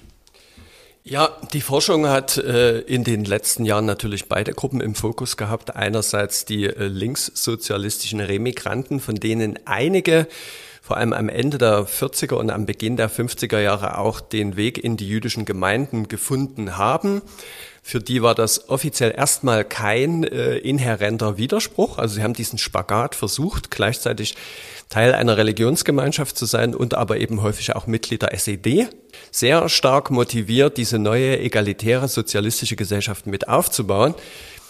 Ja, 1.06 1.38
die 1.52 1.60
Forschung 1.60 2.08
hat 2.08 2.38
äh, 2.38 2.80
in 2.80 3.04
den 3.04 3.26
letzten 3.26 3.66
Jahren 3.66 3.86
natürlich 3.86 4.30
beide 4.30 4.54
Gruppen 4.54 4.80
im 4.80 4.96
Fokus 4.96 5.36
gehabt. 5.36 5.76
Einerseits 5.76 6.46
die 6.46 6.64
äh, 6.64 6.86
linkssozialistischen 6.86 8.22
Remigranten, 8.22 9.02
von 9.02 9.16
denen 9.16 9.60
einige 9.66 10.28
vor 10.82 10.96
allem 10.96 11.12
am 11.12 11.28
Ende 11.28 11.58
der 11.58 11.88
40er 11.88 12.36
und 12.36 12.50
am 12.50 12.66
Beginn 12.66 12.96
der 12.96 13.10
50er 13.10 13.60
Jahre 13.60 13.98
auch 13.98 14.22
den 14.22 14.56
Weg 14.56 14.82
in 14.82 14.96
die 14.96 15.08
jüdischen 15.08 15.44
Gemeinden 15.44 16.08
gefunden 16.08 16.78
haben. 16.78 17.22
Für 17.82 18.00
die 18.00 18.22
war 18.22 18.34
das 18.34 18.70
offiziell 18.70 19.14
erstmal 19.16 19.66
kein 19.66 20.24
äh, 20.24 20.56
inhärenter 20.58 21.38
Widerspruch. 21.38 21.98
Also 21.98 22.16
sie 22.16 22.24
haben 22.24 22.34
diesen 22.34 22.58
Spagat 22.58 23.14
versucht, 23.14 23.72
gleichzeitig 23.72 24.36
Teil 24.94 25.16
einer 25.16 25.38
Religionsgemeinschaft 25.38 26.38
zu 26.38 26.46
sein 26.46 26.76
und 26.76 26.94
aber 26.94 27.18
eben 27.18 27.42
häufig 27.42 27.76
auch 27.76 27.88
Mitglied 27.88 28.22
der 28.22 28.32
SED. 28.36 28.90
Sehr 29.32 29.68
stark 29.68 30.12
motiviert, 30.12 30.78
diese 30.78 31.00
neue 31.00 31.40
egalitäre 31.40 32.08
sozialistische 32.08 32.76
Gesellschaft 32.76 33.26
mit 33.26 33.48
aufzubauen. 33.48 34.14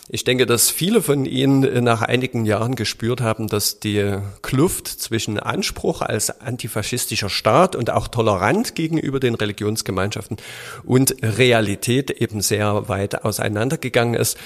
Ich 0.07 0.23
denke, 0.23 0.45
dass 0.45 0.69
viele 0.69 1.01
von 1.01 1.25
Ihnen 1.25 1.83
nach 1.83 2.01
einigen 2.01 2.45
Jahren 2.45 2.75
gespürt 2.75 3.19
haben, 3.19 3.47
dass 3.47 3.81
die 3.81 4.17
Kluft 4.41 4.87
zwischen 4.87 5.39
Anspruch 5.39 6.01
als 6.01 6.41
antifaschistischer 6.41 7.29
Staat 7.29 7.75
und 7.75 7.89
auch 7.89 8.07
tolerant 8.07 8.75
gegenüber 8.75 9.19
den 9.19 9.35
Religionsgemeinschaften 9.35 10.37
und 10.85 11.15
Realität 11.21 12.11
eben 12.11 12.39
sehr 12.39 12.87
weit 12.87 13.25
auseinandergegangen 13.25 14.13
ist. 14.13 14.37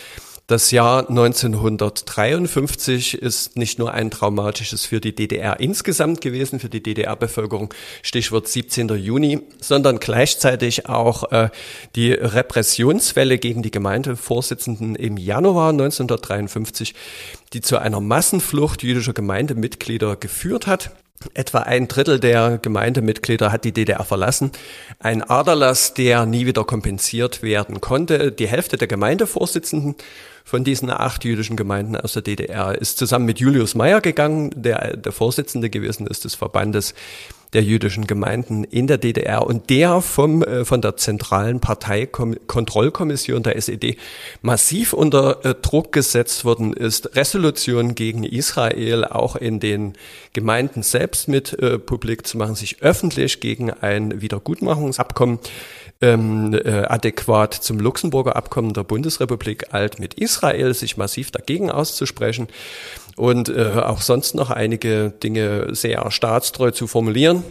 Das 0.50 0.72
Jahr 0.72 1.10
1953 1.10 3.22
ist 3.22 3.58
nicht 3.58 3.80
nur 3.80 3.94
ein 3.94 4.10
traumatisches 4.10 4.86
für 4.86 5.02
die 5.02 5.14
DDR 5.14 5.60
insgesamt 5.60 6.22
gewesen, 6.22 6.62
für 6.62 6.70
die 6.70 6.82
DDR-Bevölkerung, 6.82 7.74
Stichwort 8.02 8.48
17. 8.48 8.88
Juni, 8.96 9.42
sondern 9.60 10.00
gleichzeitig 10.00 10.88
auch 10.88 11.34
äh, 11.34 11.50
die 11.98 12.14
Repressionswelle 12.14 13.40
gegen 13.40 13.62
die 13.62 13.72
Gemeindevorsitzenden 13.72 14.96
im 14.96 15.18
Januar 15.18 15.72
1953, 15.72 16.96
die 17.52 17.60
zu 17.60 17.78
einer 17.78 18.00
Massenflucht 18.00 18.84
jüdischer 18.84 19.12
Gemeindemitglieder 19.12 20.16
geführt 20.16 20.66
hat. 20.66 20.92
Etwa 21.34 21.60
ein 21.60 21.88
Drittel 21.88 22.20
der 22.20 22.60
Gemeindemitglieder 22.60 23.52
hat 23.52 23.64
die 23.64 23.72
DDR 23.72 24.04
verlassen. 24.04 24.52
Ein 25.00 25.24
Aderlass, 25.24 25.96
der 25.96 26.28
nie 26.28 26.46
wieder 26.46 26.64
kompensiert 26.64 27.42
werden 27.42 27.82
konnte. 27.82 28.32
Die 28.32 28.48
Hälfte 28.48 28.78
der 28.78 28.88
Gemeindevorsitzenden 28.88 29.96
von 30.44 30.64
diesen 30.64 30.92
acht 30.92 31.26
jüdischen 31.26 31.58
Gemeinden 31.58 31.98
aus 31.98 32.14
der 32.14 32.22
DDR 32.22 32.80
ist 32.80 32.98
zusammen 32.98 33.26
mit 33.26 33.40
Julius 33.40 33.74
Meyer 33.76 34.00
gegangen, 34.00 34.52
der 34.56 34.96
der 34.96 35.12
Vorsitzende 35.12 35.70
gewesen 35.70 36.08
ist 36.08 36.24
des 36.24 36.36
Verbandes 36.36 36.94
der 37.54 37.64
jüdischen 37.64 38.08
Gemeinden 38.08 38.64
in 38.64 38.88
der 38.88 38.98
DDR 38.98 39.46
und 39.46 39.70
der 39.70 40.02
vom, 40.02 40.44
äh, 40.44 40.66
von 40.66 40.82
der 40.82 40.98
zentralen 40.98 41.60
Parteikontrollkommission 41.60 43.44
der 43.44 43.56
SED 43.56 43.98
massiv 44.42 44.94
unter 44.94 45.46
äh, 45.46 45.56
Druck 45.56 45.92
gesetzt 45.92 46.46
worden 46.46 46.74
ist, 46.74 47.16
Resolutionen 47.16 47.96
gegen 47.96 48.24
Israel 48.24 49.06
auch 49.06 49.36
in 49.36 49.60
den 49.60 49.94
Gemeinden 50.34 50.84
selbst 50.84 51.28
mit 51.28 51.54
äh, 51.54 51.80
publik 51.80 52.28
zu 52.28 52.38
machen, 52.38 52.56
sich 52.56 52.82
öffentlich 52.82 53.40
gegen 53.40 53.72
ein 53.72 54.22
Wiedergutmachungsabkommen 54.22 55.40
ähm, 56.02 56.54
äh, 56.54 56.84
adäquat 56.86 57.54
zum 57.54 57.80
Luxemburger 57.80 58.36
Abkommen 58.36 58.74
der 58.74 58.84
Bundesrepublik 58.84 59.74
alt 59.74 60.00
mit 60.00 60.14
Israel, 60.16 60.74
sich 60.74 60.98
massiv 60.98 61.32
dagegen 61.32 61.72
auszusprechen 61.72 62.48
und 63.16 63.50
äh, 63.50 63.82
auch 63.84 64.02
sonst 64.02 64.36
noch 64.36 64.52
einige 64.52 65.12
Dinge 65.12 65.74
sehr 65.74 66.10
staatstreu 66.12 66.72
zu 66.72 66.88
formulieren. 66.88 67.44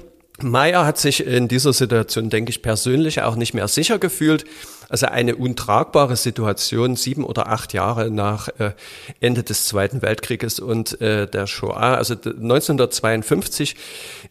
Meyer 0.42 0.84
hat 0.84 0.98
sich 0.98 1.26
in 1.26 1.48
dieser 1.48 1.72
Situation, 1.72 2.28
denke 2.28 2.50
ich, 2.50 2.60
persönlich 2.60 3.22
auch 3.22 3.36
nicht 3.36 3.54
mehr 3.54 3.68
sicher 3.68 3.98
gefühlt. 3.98 4.44
Also 4.88 5.06
eine 5.06 5.34
untragbare 5.36 6.16
Situation, 6.16 6.94
sieben 6.94 7.24
oder 7.24 7.48
acht 7.48 7.72
Jahre 7.72 8.10
nach 8.10 8.48
äh, 8.58 8.72
Ende 9.20 9.42
des 9.42 9.66
Zweiten 9.66 10.00
Weltkrieges 10.00 10.60
und 10.60 11.00
äh, 11.00 11.26
der 11.26 11.48
Shoah. 11.48 11.96
Also 11.96 12.14
1952 12.14 13.74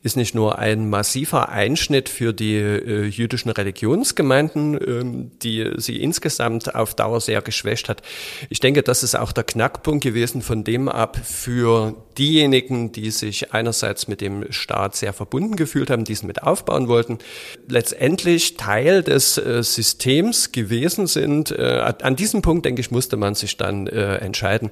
ist 0.01 0.15
nicht 0.15 0.33
nur 0.33 0.57
ein 0.57 0.89
massiver 0.89 1.50
Einschnitt 1.50 2.07
für 2.07 2.33
die 2.33 2.55
äh, 2.55 3.05
jüdischen 3.05 3.51
Religionsgemeinden, 3.51 4.79
ähm, 4.81 5.31
die 5.41 5.74
sie 5.77 6.01
insgesamt 6.01 6.74
auf 6.74 6.95
Dauer 6.95 7.19
sehr 7.19 7.41
geschwächt 7.41 7.89
hat. 7.89 8.01
Ich 8.50 8.62
denke, 8.62 8.81
das 8.81 9.03
ist 9.03 9.15
auch 9.15 9.33
der 9.33 9.43
Knackpunkt 9.43 10.03
gewesen 10.03 10.41
von 10.41 10.63
dem 10.63 10.88
ab 10.88 11.19
für 11.24 11.95
diejenigen, 12.17 12.93
die 12.93 13.12
sich 13.12 13.53
einerseits 13.53 14.07
mit 14.07 14.21
dem 14.21 14.51
Staat 14.51 14.95
sehr 14.95 15.12
verbunden 15.12 15.57
gefühlt 15.57 15.89
haben, 15.89 16.05
diesen 16.05 16.27
mit 16.27 16.43
aufbauen 16.43 16.88
wollten, 16.88 17.19
letztendlich 17.67 18.55
Teil 18.55 19.03
des 19.03 19.38
äh, 19.38 19.62
Systems 19.63 20.45
gewesen 20.52 21.08
sind. 21.08 21.52
Äh, 21.52 21.94
an 22.02 22.16
diesem 22.16 22.42
Punkt, 22.42 22.66
denke 22.66 22.82
ich, 22.82 22.92
musste 22.92 23.18
man 23.18 23.36
sich 23.36 23.58
dann 23.58 23.88
äh, 23.88 24.16
entscheiden. 24.18 24.70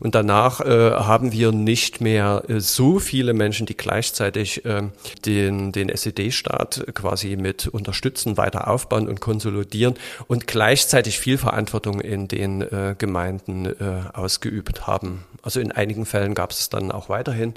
Und 0.00 0.14
danach 0.14 0.60
äh, 0.60 0.90
haben 0.92 1.32
wir 1.32 1.52
nicht 1.52 2.00
mehr 2.00 2.42
äh, 2.48 2.60
so 2.60 2.98
viele 2.98 3.34
Menschen, 3.34 3.66
die 3.66 3.76
gleichzeitig 3.76 4.64
äh, 4.64 4.82
den, 5.24 5.72
den 5.72 5.88
SED-Staat 5.88 6.86
quasi 6.94 7.36
mit 7.36 7.66
unterstützen, 7.68 8.36
weiter 8.36 8.68
aufbauen 8.68 9.08
und 9.08 9.20
konsolidieren 9.20 9.94
und 10.26 10.46
gleichzeitig 10.46 11.18
viel 11.18 11.38
Verantwortung 11.38 12.00
in 12.00 12.28
den 12.28 12.62
äh, 12.62 12.94
Gemeinden 12.96 13.66
äh, 13.66 13.72
ausgeübt 14.12 14.86
haben. 14.86 15.24
Also 15.42 15.60
in 15.60 15.72
einigen 15.72 16.06
Fällen 16.06 16.34
gab 16.34 16.50
es 16.50 16.68
dann 16.68 16.90
auch 16.90 17.08
weiterhin 17.08 17.54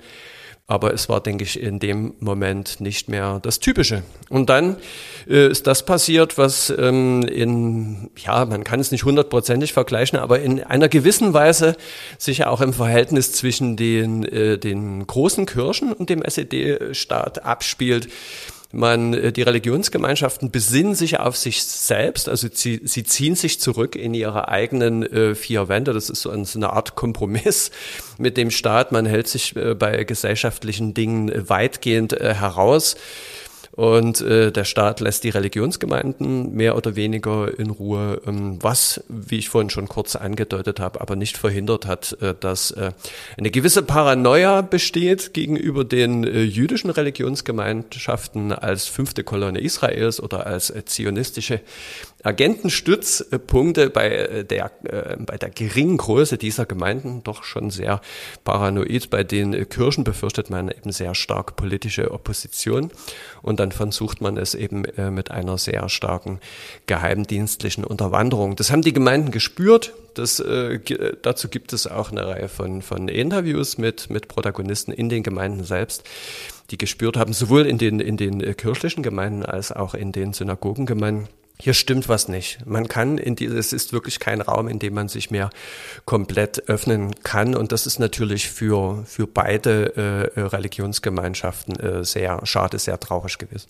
Aber 0.69 0.93
es 0.93 1.07
war, 1.07 1.21
denke 1.21 1.45
ich, 1.45 1.61
in 1.61 1.79
dem 1.79 2.13
Moment 2.19 2.81
nicht 2.81 3.07
mehr 3.07 3.39
das 3.41 3.59
Typische. 3.59 4.03
Und 4.27 4.49
dann 4.49 4.75
äh, 5.25 5.47
ist 5.47 5.65
das 5.65 5.85
passiert, 5.85 6.37
was 6.37 6.69
ähm, 6.77 7.23
in, 7.23 8.09
ja, 8.17 8.43
man 8.43 8.65
kann 8.65 8.81
es 8.81 8.91
nicht 8.91 9.05
hundertprozentig 9.05 9.71
vergleichen, 9.71 10.19
aber 10.19 10.41
in 10.41 10.61
einer 10.61 10.89
gewissen 10.89 11.33
Weise 11.33 11.77
sich 12.17 12.39
ja 12.39 12.49
auch 12.49 12.59
im 12.59 12.73
Verhältnis 12.73 13.31
zwischen 13.31 13.77
den, 13.77 14.25
äh, 14.25 14.57
den 14.57 15.07
großen 15.07 15.45
Kirchen 15.45 15.93
und 15.93 16.09
dem 16.09 16.21
SED-Staat 16.21 17.45
abspielt 17.45 18.09
man, 18.71 19.13
äh, 19.13 19.31
die 19.31 19.41
Religionsgemeinschaften 19.41 20.51
besinnen 20.51 20.95
sich 20.95 21.19
auf 21.19 21.37
sich 21.37 21.63
selbst, 21.63 22.29
also 22.29 22.47
sie, 22.51 22.81
sie 22.83 23.03
ziehen 23.03 23.35
sich 23.35 23.59
zurück 23.59 23.95
in 23.95 24.13
ihre 24.13 24.47
eigenen 24.49 25.03
äh, 25.03 25.35
vier 25.35 25.69
Wände. 25.69 25.93
Das 25.93 26.09
ist 26.09 26.21
so 26.21 26.31
eine 26.31 26.73
Art 26.73 26.95
Kompromiss 26.95 27.71
mit 28.17 28.37
dem 28.37 28.51
Staat. 28.51 28.91
Man 28.91 29.05
hält 29.05 29.27
sich 29.27 29.55
äh, 29.55 29.73
bei 29.73 30.03
gesellschaftlichen 30.03 30.93
Dingen 30.93 31.29
äh, 31.29 31.49
weitgehend 31.49 32.13
äh, 32.13 32.33
heraus. 32.33 32.97
Und 33.77 34.21
äh, 34.21 34.51
der 34.51 34.63
Staat 34.63 35.01
lässt 35.01 35.23
die 35.23 35.29
Religionsgemeinden 35.29 36.51
mehr 36.51 36.75
oder 36.75 36.95
weniger 36.95 37.59
in 37.59 37.69
Ruhe, 37.69 38.19
ähm, 38.25 38.57
was, 38.59 39.03
wie 39.07 39.37
ich 39.37 39.49
vorhin 39.49 39.69
schon 39.69 39.87
kurz 39.87 40.15
angedeutet 40.15 40.79
habe, 40.79 40.99
aber 40.99 41.15
nicht 41.15 41.37
verhindert 41.37 41.85
hat, 41.85 42.17
äh, 42.19 42.33
dass 42.39 42.71
äh, 42.71 42.93
eine 43.37 43.51
gewisse 43.51 43.83
Paranoia 43.83 44.63
besteht 44.63 45.35
gegenüber 45.35 45.85
den 45.85 46.23
äh, 46.23 46.41
jüdischen 46.41 46.89
Religionsgemeinschaften 46.89 48.51
als 48.51 48.87
fünfte 48.87 49.23
Kolonne 49.23 49.59
Israels 49.59 50.19
oder 50.19 50.47
als 50.47 50.71
äh, 50.71 50.83
zionistische 50.83 51.61
Agentenstützpunkte 52.27 53.89
bei 53.89 54.09
äh, 54.09 54.43
der, 54.43 54.71
äh, 54.83 55.15
bei 55.17 55.37
der 55.37 55.49
geringen 55.49 55.97
Größe 55.97 56.37
dieser 56.37 56.65
Gemeinden 56.65 57.23
doch 57.23 57.43
schon 57.43 57.69
sehr 57.71 58.01
paranoid. 58.43 59.09
Bei 59.09 59.23
den 59.23 59.53
äh, 59.53 59.65
Kirchen 59.65 60.03
befürchtet 60.03 60.49
man 60.49 60.69
eben 60.69 60.91
sehr 60.91 61.15
stark 61.15 61.55
politische 61.55 62.11
Opposition 62.11 62.91
und 63.41 63.59
dann 63.59 63.71
versucht 63.71 64.21
man 64.21 64.37
es 64.37 64.55
eben 64.55 64.83
mit 65.11 65.31
einer 65.31 65.57
sehr 65.57 65.87
starken 65.89 66.39
geheimdienstlichen 66.85 67.83
Unterwanderung. 67.83 68.55
Das 68.55 68.71
haben 68.71 68.81
die 68.81 68.93
Gemeinden 68.93 69.31
gespürt. 69.31 69.93
Das, 70.13 70.39
äh, 70.39 70.79
dazu 71.21 71.47
gibt 71.47 71.73
es 71.73 71.87
auch 71.87 72.11
eine 72.11 72.27
Reihe 72.27 72.49
von, 72.49 72.81
von 72.81 73.07
Interviews 73.07 73.77
mit, 73.77 74.09
mit 74.09 74.27
Protagonisten 74.27 74.91
in 74.91 75.09
den 75.09 75.23
Gemeinden 75.23 75.63
selbst 75.63 76.03
die 76.69 76.77
gespürt 76.77 77.15
haben, 77.15 77.31
sowohl 77.31 77.65
in 77.65 77.77
den, 77.77 78.01
in 78.01 78.17
den 78.17 78.57
kirchlichen 78.57 79.01
Gemeinden 79.01 79.45
als 79.45 79.71
auch 79.71 79.93
in 79.93 80.11
den 80.11 80.33
Synagogengemeinden, 80.33 81.29
hier 81.59 81.73
stimmt 81.73 82.07
was 82.07 82.27
nicht. 82.27 82.59
Man 82.65 82.87
kann 82.87 83.17
in 83.17 83.35
die, 83.35 83.45
es 83.45 83.73
ist 83.73 83.91
wirklich 83.91 84.19
kein 84.19 84.41
Raum, 84.41 84.67
in 84.67 84.79
dem 84.79 84.93
man 84.93 85.09
sich 85.09 85.31
mehr 85.31 85.49
komplett 86.05 86.69
öffnen 86.69 87.15
kann. 87.23 87.55
Und 87.55 87.71
das 87.71 87.87
ist 87.87 87.99
natürlich 87.99 88.49
für, 88.49 89.03
für 89.05 89.25
beide 89.25 90.31
äh, 90.35 90.39
Religionsgemeinschaften 90.39 91.79
äh, 91.79 92.03
sehr 92.03 92.45
schade, 92.45 92.77
sehr 92.77 92.99
traurig 92.99 93.37
gewesen. 93.37 93.69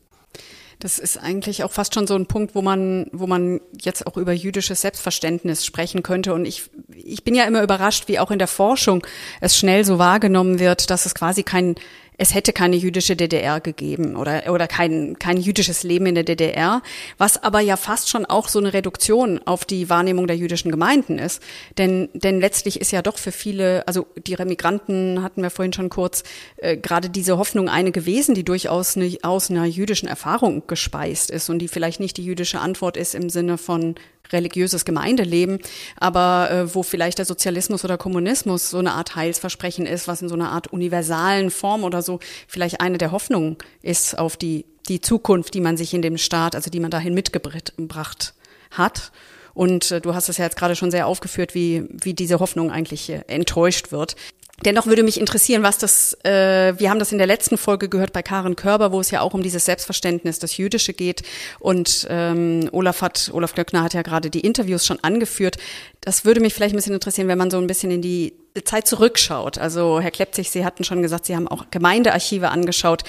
Das 0.80 1.00
ist 1.00 1.18
eigentlich 1.18 1.64
auch 1.64 1.72
fast 1.72 1.96
schon 1.96 2.06
so 2.06 2.14
ein 2.14 2.28
Punkt, 2.28 2.54
wo 2.54 2.62
man, 2.62 3.08
wo 3.12 3.26
man 3.26 3.62
jetzt 3.82 4.06
auch 4.06 4.16
über 4.16 4.32
jüdisches 4.32 4.82
Selbstverständnis 4.82 5.66
sprechen 5.66 6.04
könnte. 6.04 6.36
Und 6.36 6.46
ich, 6.46 6.70
ich 6.94 7.24
bin 7.24 7.34
ja 7.34 7.46
immer 7.46 7.64
überrascht, 7.64 8.08
wie 8.08 8.20
auch 8.20 8.30
in 8.30 8.38
der 8.38 8.48
Forschung 8.48 9.06
es 9.42 9.58
schnell 9.58 9.86
so 9.86 9.98
wahrgenommen 9.98 10.60
wird, 10.60 10.92
dass 10.92 11.08
es 11.08 11.16
quasi 11.16 11.42
kein 11.42 11.76
es 12.18 12.34
hätte 12.34 12.52
keine 12.52 12.76
jüdische 12.76 13.16
DDR 13.16 13.60
gegeben 13.60 14.16
oder, 14.16 14.52
oder 14.52 14.68
kein, 14.68 15.20
kein 15.20 15.38
jüdisches 15.38 15.84
Leben 15.84 16.08
in 16.08 16.16
der 16.16 16.24
DDR, 16.24 16.82
was 17.18 17.42
aber 17.42 17.60
ja 17.60 17.78
fast 17.78 18.10
schon 18.10 18.26
auch 18.26 18.48
so 18.48 18.60
eine 18.60 18.74
Reduktion 18.74 19.40
auf 19.46 19.66
die 19.66 19.90
Wahrnehmung 19.90 20.28
der 20.28 20.36
jüdischen 20.36 20.72
Gemeinden 20.72 21.20
ist. 21.20 21.42
Denn, 21.78 22.10
denn 22.14 22.40
letztlich 22.40 22.82
ist 22.82 22.92
ja 22.92 23.02
doch 23.02 23.18
für 23.18 23.32
viele, 23.32 23.88
also 23.88 24.08
die 24.26 24.34
Remigranten 24.34 25.22
hatten 25.22 25.44
wir 25.44 25.52
vorhin 25.52 25.74
schon 25.74 25.90
kurz, 25.90 26.24
äh, 26.58 26.76
gerade 26.76 27.10
diese 27.10 27.38
Hoffnung 27.38 27.70
eine 27.70 27.92
gewesen, 27.92 28.34
die 28.34 28.44
durchaus 28.44 28.98
eine, 28.98 29.16
aus 29.22 29.52
einer 29.52 29.66
jüdischen 29.66 30.08
Erfahrung 30.08 30.64
gespeist 30.66 31.30
ist 31.30 31.50
und 31.50 31.60
die 31.60 31.68
vielleicht 31.68 32.00
nicht 32.00 32.18
die 32.18 32.26
jüdische 32.26 32.60
Antwort 32.60 32.98
ist 32.98 33.14
im 33.14 33.30
Sinne 33.30 33.58
von 33.58 33.96
religiöses 34.32 34.86
Gemeindeleben, 34.86 35.60
aber 35.98 36.50
äh, 36.52 36.76
wo 36.76 36.84
vielleicht 36.84 37.18
der 37.18 37.26
Sozialismus 37.26 37.84
oder 37.84 37.98
Kommunismus 37.98 38.70
so 38.70 38.80
eine 38.80 38.94
Art 38.94 39.16
Heilsversprechen 39.16 39.86
ist, 39.86 40.08
was 40.08 40.22
in 40.22 40.30
so 40.30 40.36
einer 40.36 40.52
Art 40.52 40.68
universalen 40.68 41.52
Form 41.52 41.84
oder 41.84 42.02
so 42.02 42.20
vielleicht 42.48 42.82
eine 42.82 42.98
der 42.98 43.12
Hoffnungen 43.12 43.58
ist 43.82 44.18
auf 44.18 44.38
die, 44.38 44.66
die 44.88 45.02
Zukunft, 45.02 45.54
die 45.54 45.62
man 45.62 45.78
sich 45.78 45.94
in 45.94 46.02
dem 46.02 46.18
Staat, 46.18 46.56
also 46.56 46.70
die 46.70 46.80
man 46.80 46.92
dahin 46.92 47.14
mitgebracht 47.14 48.34
hat. 48.72 49.12
Und 49.54 49.92
äh, 49.92 50.02
du 50.02 50.14
hast 50.14 50.30
es 50.30 50.38
ja 50.38 50.46
jetzt 50.46 50.58
gerade 50.58 50.76
schon 50.76 50.92
sehr 50.92 51.08
aufgeführt, 51.08 51.56
wie, 51.56 51.86
wie 51.90 52.14
diese 52.14 52.40
Hoffnung 52.40 52.72
eigentlich 52.72 53.10
äh, 53.10 53.24
enttäuscht 53.28 53.92
wird. 53.92 54.16
Dennoch 54.66 54.88
würde 54.88 55.04
mich 55.04 55.20
interessieren, 55.20 55.62
was 55.62 55.78
das, 55.78 56.18
äh, 56.26 56.74
wir 56.78 56.90
haben 56.90 56.98
das 56.98 57.12
in 57.12 57.20
der 57.20 57.28
letzten 57.28 57.58
Folge 57.58 57.90
gehört 57.90 58.12
bei 58.12 58.24
Karen 58.24 58.56
Körber, 58.56 58.92
wo 58.92 59.00
es 59.00 59.12
ja 59.12 59.22
auch 59.22 59.36
um 59.36 59.44
dieses 59.44 59.66
Selbstverständnis, 59.66 60.40
das 60.40 60.58
Jüdische 60.58 60.94
geht. 60.94 61.22
Und 61.60 62.08
ähm, 62.10 62.68
Olaf 62.72 63.04
hat, 63.04 63.30
Olaf 63.34 63.54
Glöckner 63.54 63.84
hat 63.84 63.94
ja 63.94 64.02
gerade 64.02 64.32
die 64.32 64.40
Interviews 64.40 64.84
schon 64.84 65.04
angeführt. 65.04 65.58
Das 66.02 66.26
würde 66.26 66.42
mich 66.42 66.56
vielleicht 66.56 66.74
ein 66.74 66.78
bisschen 66.78 66.96
interessieren, 66.96 67.28
wenn 67.28 67.38
man 67.38 67.52
so 67.52 67.60
ein 67.60 67.68
bisschen 67.68 67.92
in 67.92 68.02
die 68.02 68.34
Zeit 68.66 68.88
zurückschaut. 68.88 69.60
Also 69.60 70.00
Herr 70.00 70.12
Klepzig, 70.12 70.50
Sie 70.50 70.66
hatten 70.66 70.84
schon 70.84 71.04
gesagt, 71.04 71.28
Sie 71.28 71.36
haben 71.36 71.48
auch 71.48 71.66
Gemeindearchive 71.70 72.50
angeschaut. 72.50 73.04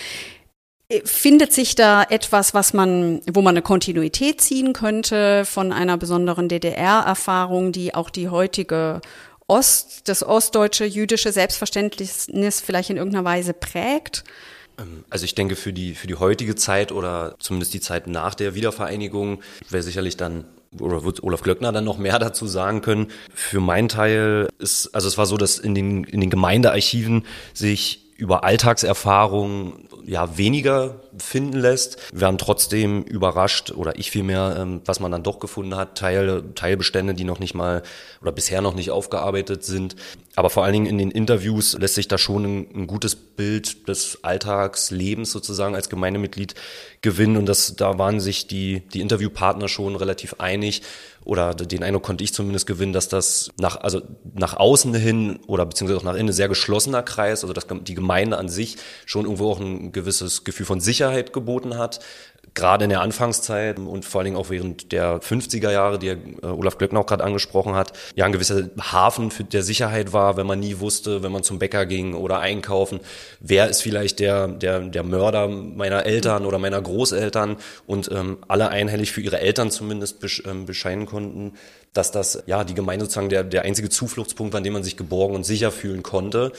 Findet 1.04 1.52
sich 1.52 1.74
da 1.74 2.02
etwas, 2.02 2.52
was 2.52 2.74
man, 2.74 3.20
wo 3.30 3.40
man 3.42 3.54
eine 3.54 3.62
Kontinuität 3.62 4.40
ziehen 4.40 4.74
könnte 4.74 5.44
von 5.46 5.72
einer 5.72 5.96
besonderen 5.96 6.48
DDR-Erfahrung, 6.48 7.72
die 7.72 7.94
auch 7.94 8.10
die 8.10 8.28
heutige 8.28 9.00
Ost, 9.48 10.08
das 10.08 10.22
ostdeutsche 10.22 10.84
jüdische 10.84 11.32
Selbstverständnis 11.32 12.60
vielleicht 12.60 12.90
in 12.90 12.98
irgendeiner 12.98 13.24
Weise 13.24 13.54
prägt? 13.54 14.24
Ähm, 14.78 15.04
also 15.10 15.24
ich 15.24 15.34
denke, 15.34 15.56
für 15.56 15.72
die, 15.72 15.94
für 15.94 16.06
die 16.06 16.16
heutige 16.16 16.54
Zeit 16.54 16.92
oder 16.92 17.34
zumindest 17.38 17.72
die 17.74 17.80
Zeit 17.80 18.06
nach 18.06 18.34
der 18.34 18.54
Wiedervereinigung 18.54 19.42
wäre 19.70 19.82
sicherlich 19.82 20.16
dann 20.16 20.44
oder 20.78 21.02
wird 21.02 21.22
Olaf 21.22 21.42
Glöckner 21.42 21.72
dann 21.72 21.84
noch 21.84 21.96
mehr 21.96 22.18
dazu 22.18 22.46
sagen 22.46 22.82
können. 22.82 23.08
Für 23.34 23.60
meinen 23.60 23.88
Teil 23.88 24.48
ist, 24.58 24.94
also 24.94 25.08
es 25.08 25.16
war 25.16 25.26
so, 25.26 25.36
dass 25.36 25.58
in 25.58 25.74
den, 25.74 26.04
in 26.04 26.20
den 26.20 26.30
Gemeindearchiven 26.30 27.24
sich 27.54 28.04
über 28.16 28.44
Alltagserfahrungen 28.44 29.88
ja 30.04 30.36
weniger 30.36 31.00
finden 31.20 31.58
lässt. 31.58 31.98
Wir 32.12 32.22
waren 32.22 32.38
trotzdem 32.38 33.02
überrascht 33.02 33.70
oder 33.70 33.98
ich 33.98 34.10
vielmehr, 34.10 34.56
ähm, 34.58 34.80
was 34.84 35.00
man 35.00 35.12
dann 35.12 35.22
doch 35.22 35.38
gefunden 35.38 35.76
hat, 35.76 35.96
Teil, 35.96 36.44
Teilbestände, 36.54 37.14
die 37.14 37.24
noch 37.24 37.38
nicht 37.38 37.54
mal 37.54 37.82
oder 38.22 38.32
bisher 38.32 38.60
noch 38.60 38.74
nicht 38.74 38.90
aufgearbeitet 38.90 39.64
sind. 39.64 39.96
Aber 40.38 40.50
vor 40.50 40.62
allen 40.62 40.72
Dingen 40.72 40.86
in 40.86 40.98
den 40.98 41.10
Interviews 41.10 41.76
lässt 41.80 41.96
sich 41.96 42.06
da 42.06 42.16
schon 42.16 42.44
ein, 42.44 42.68
ein 42.72 42.86
gutes 42.86 43.16
Bild 43.16 43.88
des 43.88 44.22
Alltagslebens 44.22 45.32
sozusagen 45.32 45.74
als 45.74 45.88
Gemeindemitglied 45.88 46.54
gewinnen. 47.00 47.36
Und 47.36 47.46
das 47.46 47.74
da 47.74 47.98
waren 47.98 48.20
sich 48.20 48.46
die 48.46 48.82
die 48.94 49.00
Interviewpartner 49.00 49.66
schon 49.66 49.96
relativ 49.96 50.36
einig. 50.38 50.82
Oder 51.24 51.54
den 51.54 51.82
Eindruck 51.82 52.04
konnte 52.04 52.22
ich 52.22 52.32
zumindest 52.32 52.68
gewinnen, 52.68 52.92
dass 52.92 53.08
das 53.08 53.50
nach, 53.58 53.80
also 53.80 54.00
nach 54.32 54.56
außen 54.56 54.94
hin 54.94 55.40
oder 55.48 55.66
beziehungsweise 55.66 55.98
auch 55.98 56.04
nach 56.04 56.14
innen 56.14 56.32
sehr 56.32 56.48
geschlossener 56.48 57.02
Kreis, 57.02 57.42
also 57.42 57.52
dass 57.52 57.66
die 57.68 57.94
Gemeinde 57.94 58.38
an 58.38 58.48
sich 58.48 58.76
schon 59.06 59.24
irgendwo 59.24 59.50
auch 59.50 59.58
ein 59.58 59.90
gewisses 59.90 60.44
Gefühl 60.44 60.66
von 60.66 60.80
Sicherheit 60.80 61.32
geboten 61.32 61.76
hat 61.76 61.98
gerade 62.54 62.84
in 62.84 62.90
der 62.90 63.00
Anfangszeit 63.00 63.78
und 63.78 64.04
vor 64.04 64.20
allen 64.20 64.26
Dingen 64.26 64.36
auch 64.36 64.50
während 64.50 64.92
der 64.92 65.20
50er 65.20 65.70
Jahre, 65.70 65.98
die 65.98 66.08
äh, 66.08 66.46
Olaf 66.46 66.78
Glöckner 66.78 67.00
auch 67.00 67.06
gerade 67.06 67.24
angesprochen 67.24 67.74
hat, 67.74 67.92
ja 68.14 68.24
ein 68.24 68.32
gewisser 68.32 68.70
Hafen 68.80 69.30
für 69.30 69.44
der 69.44 69.62
Sicherheit 69.62 70.12
war, 70.12 70.36
wenn 70.36 70.46
man 70.46 70.60
nie 70.60 70.80
wusste, 70.80 71.22
wenn 71.22 71.32
man 71.32 71.42
zum 71.42 71.58
Bäcker 71.58 71.86
ging 71.86 72.14
oder 72.14 72.40
einkaufen, 72.40 73.00
wer 73.40 73.68
ist 73.68 73.82
vielleicht 73.82 74.20
der, 74.20 74.48
der, 74.48 74.80
der 74.80 75.02
Mörder 75.02 75.48
meiner 75.48 76.06
Eltern 76.06 76.46
oder 76.46 76.58
meiner 76.58 76.80
Großeltern 76.80 77.56
und 77.86 78.10
ähm, 78.12 78.38
alle 78.48 78.70
einhellig 78.70 79.12
für 79.12 79.20
ihre 79.20 79.40
Eltern 79.40 79.70
zumindest 79.70 80.24
ähm, 80.46 80.66
bescheinen 80.66 81.06
konnten, 81.06 81.54
dass 81.92 82.10
das 82.12 82.42
ja 82.46 82.64
die 82.64 82.74
Gemeinde 82.74 83.04
sozusagen 83.04 83.28
der, 83.28 83.44
der 83.44 83.62
einzige 83.62 83.88
Zufluchtspunkt 83.88 84.52
war, 84.52 84.58
an 84.58 84.64
dem 84.64 84.72
man 84.72 84.84
sich 84.84 84.96
geborgen 84.96 85.34
und 85.34 85.44
sicher 85.44 85.72
fühlen 85.72 86.02
konnte. 86.02 86.52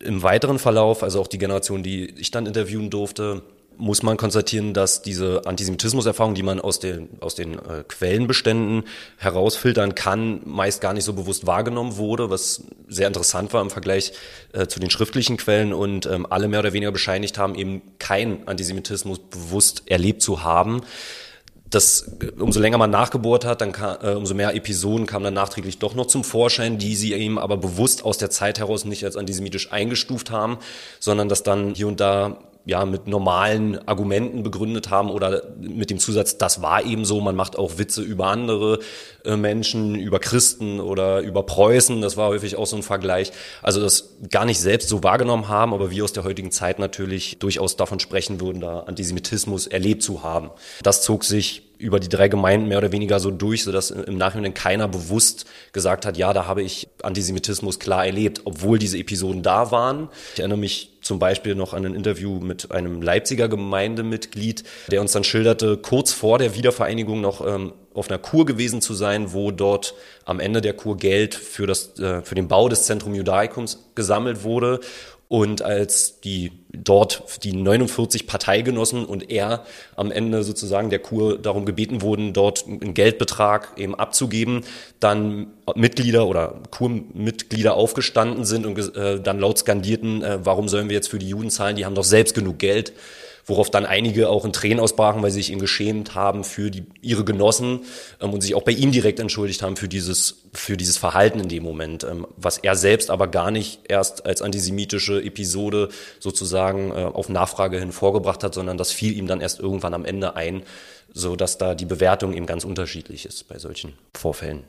Im 0.00 0.22
weiteren 0.22 0.58
Verlauf, 0.58 1.02
also 1.02 1.20
auch 1.20 1.28
die 1.28 1.38
Generation, 1.38 1.82
die 1.82 2.06
ich 2.18 2.30
dann 2.30 2.46
interviewen 2.46 2.90
durfte, 2.90 3.42
muss 3.78 4.02
man 4.02 4.16
konstatieren, 4.16 4.74
dass 4.74 5.02
diese 5.02 5.42
Antisemitismuserfahrung, 5.46 6.34
die 6.34 6.42
man 6.42 6.60
aus 6.60 6.80
den, 6.80 7.08
aus 7.20 7.34
den 7.34 7.54
äh, 7.54 7.84
Quellenbeständen 7.86 8.84
herausfiltern 9.16 9.94
kann, 9.94 10.40
meist 10.44 10.80
gar 10.80 10.92
nicht 10.92 11.04
so 11.04 11.12
bewusst 11.12 11.46
wahrgenommen 11.46 11.96
wurde, 11.96 12.30
was 12.30 12.64
sehr 12.88 13.06
interessant 13.06 13.52
war 13.52 13.62
im 13.62 13.70
Vergleich 13.70 14.12
äh, 14.52 14.66
zu 14.66 14.80
den 14.80 14.90
schriftlichen 14.90 15.36
Quellen 15.36 15.72
und 15.72 16.06
ähm, 16.06 16.26
alle 16.28 16.48
mehr 16.48 16.60
oder 16.60 16.72
weniger 16.72 16.92
bescheinigt 16.92 17.38
haben, 17.38 17.54
eben 17.54 17.82
keinen 17.98 18.46
Antisemitismus 18.46 19.18
bewusst 19.18 19.82
erlebt 19.86 20.22
zu 20.22 20.42
haben. 20.42 20.82
Das, 21.68 22.12
äh, 22.20 22.40
umso 22.40 22.60
länger 22.60 22.78
man 22.78 22.90
nachgebohrt 22.90 23.44
hat, 23.44 23.60
dann 23.60 23.72
kam, 23.72 23.96
äh, 24.02 24.14
umso 24.14 24.34
mehr 24.34 24.54
Episoden 24.54 25.06
kamen 25.06 25.24
dann 25.24 25.34
nachträglich 25.34 25.78
doch 25.78 25.94
noch 25.94 26.06
zum 26.06 26.22
Vorschein, 26.22 26.78
die 26.78 26.94
sie 26.94 27.12
eben 27.14 27.38
aber 27.38 27.56
bewusst 27.56 28.04
aus 28.04 28.18
der 28.18 28.30
Zeit 28.30 28.58
heraus 28.58 28.84
nicht 28.84 29.04
als 29.04 29.16
antisemitisch 29.16 29.72
eingestuft 29.72 30.30
haben, 30.30 30.58
sondern 31.00 31.28
dass 31.28 31.42
dann 31.42 31.74
hier 31.74 31.88
und 31.88 32.00
da 32.00 32.38
ja 32.66 32.84
mit 32.84 33.06
normalen 33.06 33.86
Argumenten 33.86 34.42
begründet 34.42 34.90
haben 34.90 35.10
oder 35.10 35.42
mit 35.60 35.90
dem 35.90 35.98
Zusatz, 35.98 36.38
das 36.38 36.62
war 36.62 36.84
eben 36.84 37.04
so, 37.04 37.20
man 37.20 37.36
macht 37.36 37.58
auch 37.58 37.78
Witze 37.78 38.02
über 38.02 38.28
andere 38.28 38.78
äh, 39.24 39.36
Menschen, 39.36 39.94
über 39.94 40.18
Christen 40.18 40.80
oder 40.80 41.20
über 41.20 41.42
Preußen, 41.42 42.00
das 42.00 42.16
war 42.16 42.28
häufig 42.28 42.56
auch 42.56 42.66
so 42.66 42.76
ein 42.76 42.82
Vergleich. 42.82 43.32
Also 43.62 43.80
das 43.80 44.16
gar 44.30 44.44
nicht 44.46 44.60
selbst 44.60 44.88
so 44.88 45.02
wahrgenommen 45.02 45.48
haben, 45.48 45.74
aber 45.74 45.90
wir 45.90 46.04
aus 46.04 46.12
der 46.12 46.24
heutigen 46.24 46.50
Zeit 46.50 46.78
natürlich 46.78 47.38
durchaus 47.38 47.76
davon 47.76 48.00
sprechen 48.00 48.40
würden, 48.40 48.60
da 48.60 48.80
Antisemitismus 48.80 49.66
erlebt 49.66 50.02
zu 50.02 50.22
haben. 50.22 50.50
Das 50.82 51.02
zog 51.02 51.24
sich 51.24 51.62
über 51.78 52.00
die 52.00 52.08
drei 52.08 52.28
Gemeinden 52.28 52.68
mehr 52.68 52.78
oder 52.78 52.92
weniger 52.92 53.20
so 53.20 53.30
durch, 53.30 53.64
sodass 53.64 53.90
im 53.90 54.16
Nachhinein 54.16 54.54
keiner 54.54 54.88
bewusst 54.88 55.44
gesagt 55.72 56.06
hat, 56.06 56.16
ja, 56.16 56.32
da 56.32 56.46
habe 56.46 56.62
ich 56.62 56.88
Antisemitismus 57.02 57.78
klar 57.78 58.06
erlebt, 58.06 58.42
obwohl 58.44 58.78
diese 58.78 58.96
Episoden 58.96 59.42
da 59.42 59.70
waren. 59.70 60.08
Ich 60.34 60.40
erinnere 60.40 60.58
mich 60.58 60.93
zum 61.04 61.18
Beispiel 61.18 61.54
noch 61.54 61.74
an 61.74 61.84
ein 61.84 61.94
Interview 61.94 62.40
mit 62.40 62.70
einem 62.70 63.02
Leipziger 63.02 63.48
Gemeindemitglied, 63.48 64.64
der 64.90 65.00
uns 65.00 65.12
dann 65.12 65.22
schilderte, 65.22 65.76
kurz 65.76 66.12
vor 66.12 66.38
der 66.38 66.54
Wiedervereinigung 66.54 67.20
noch 67.20 67.46
ähm, 67.46 67.72
auf 67.92 68.08
einer 68.08 68.18
Kur 68.18 68.46
gewesen 68.46 68.80
zu 68.80 68.94
sein, 68.94 69.32
wo 69.32 69.50
dort 69.50 69.94
am 70.24 70.40
Ende 70.40 70.60
der 70.60 70.72
Kur 70.72 70.96
Geld 70.96 71.34
für, 71.34 71.66
das, 71.66 71.98
äh, 71.98 72.22
für 72.22 72.34
den 72.34 72.48
Bau 72.48 72.68
des 72.68 72.84
Zentrum 72.84 73.14
Judaikums 73.14 73.84
gesammelt 73.94 74.42
wurde 74.44 74.80
und 75.28 75.62
als 75.62 76.20
die 76.20 76.52
dort 76.72 77.44
die 77.44 77.52
49 77.52 78.26
Parteigenossen 78.26 79.04
und 79.04 79.30
er 79.30 79.64
am 79.96 80.10
Ende 80.10 80.42
sozusagen 80.42 80.90
der 80.90 80.98
Kur 80.98 81.38
darum 81.38 81.64
gebeten 81.64 82.02
wurden, 82.02 82.32
dort 82.32 82.66
einen 82.66 82.94
Geldbetrag 82.94 83.72
eben 83.76 83.94
abzugeben, 83.94 84.64
dann 85.00 85.48
Mitglieder 85.74 86.26
oder 86.26 86.60
Kurmitglieder 86.70 87.74
aufgestanden 87.74 88.44
sind 88.44 88.66
und 88.66 88.96
äh, 88.96 89.20
dann 89.20 89.38
laut 89.38 89.58
skandierten, 89.58 90.22
äh, 90.22 90.38
warum 90.44 90.68
sollen 90.68 90.88
wir 90.88 90.94
jetzt 90.96 91.08
für 91.08 91.18
die 91.18 91.28
Juden 91.28 91.50
zahlen, 91.50 91.76
die 91.76 91.84
haben 91.84 91.94
doch 91.94 92.04
selbst 92.04 92.34
genug 92.34 92.58
Geld 92.58 92.92
worauf 93.46 93.70
dann 93.70 93.86
einige 93.86 94.28
auch 94.28 94.44
in 94.44 94.52
Tränen 94.52 94.80
ausbrachen, 94.80 95.22
weil 95.22 95.30
sie 95.30 95.40
sich 95.40 95.50
ihm 95.50 95.58
geschämt 95.58 96.14
haben 96.14 96.44
für 96.44 96.70
die, 96.70 96.84
ihre 97.02 97.24
Genossen 97.24 97.80
ähm, 98.20 98.32
und 98.32 98.40
sich 98.40 98.54
auch 98.54 98.62
bei 98.62 98.72
ihm 98.72 98.92
direkt 98.92 99.20
entschuldigt 99.20 99.62
haben 99.62 99.76
für 99.76 99.88
dieses, 99.88 100.42
für 100.52 100.76
dieses 100.76 100.96
Verhalten 100.96 101.40
in 101.40 101.48
dem 101.48 101.62
Moment, 101.62 102.04
ähm, 102.04 102.26
was 102.36 102.58
er 102.58 102.76
selbst 102.76 103.10
aber 103.10 103.28
gar 103.28 103.50
nicht 103.50 103.80
erst 103.88 104.26
als 104.26 104.42
antisemitische 104.42 105.22
Episode 105.22 105.88
sozusagen 106.20 106.90
äh, 106.90 107.04
auf 107.04 107.28
Nachfrage 107.28 107.78
hin 107.78 107.92
vorgebracht 107.92 108.42
hat, 108.44 108.54
sondern 108.54 108.78
das 108.78 108.92
fiel 108.92 109.16
ihm 109.16 109.26
dann 109.26 109.40
erst 109.40 109.60
irgendwann 109.60 109.94
am 109.94 110.04
Ende 110.04 110.36
ein, 110.36 110.62
so 111.12 111.36
dass 111.36 111.58
da 111.58 111.74
die 111.74 111.84
Bewertung 111.86 112.32
eben 112.32 112.46
ganz 112.46 112.64
unterschiedlich 112.64 113.26
ist 113.26 113.48
bei 113.48 113.58
solchen 113.58 113.92
Vorfällen. 114.14 114.64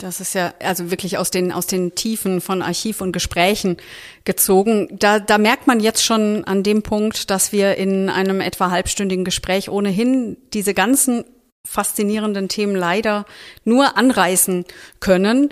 Das 0.00 0.20
ist 0.20 0.34
ja 0.34 0.54
also 0.60 0.90
wirklich 0.90 1.18
aus 1.18 1.30
den, 1.30 1.52
aus 1.52 1.66
den 1.66 1.94
Tiefen 1.94 2.40
von 2.40 2.62
Archiv 2.62 3.02
und 3.02 3.12
Gesprächen 3.12 3.76
gezogen. 4.24 4.88
Da, 4.98 5.18
da 5.20 5.36
merkt 5.36 5.66
man 5.66 5.78
jetzt 5.78 6.02
schon 6.02 6.44
an 6.44 6.62
dem 6.62 6.82
Punkt, 6.82 7.30
dass 7.30 7.52
wir 7.52 7.76
in 7.76 8.08
einem 8.08 8.40
etwa 8.40 8.70
halbstündigen 8.70 9.26
Gespräch 9.26 9.68
ohnehin 9.68 10.38
diese 10.54 10.72
ganzen 10.72 11.24
faszinierenden 11.66 12.48
Themen 12.48 12.74
leider 12.74 13.26
nur 13.64 13.98
anreißen 13.98 14.64
können. 15.00 15.50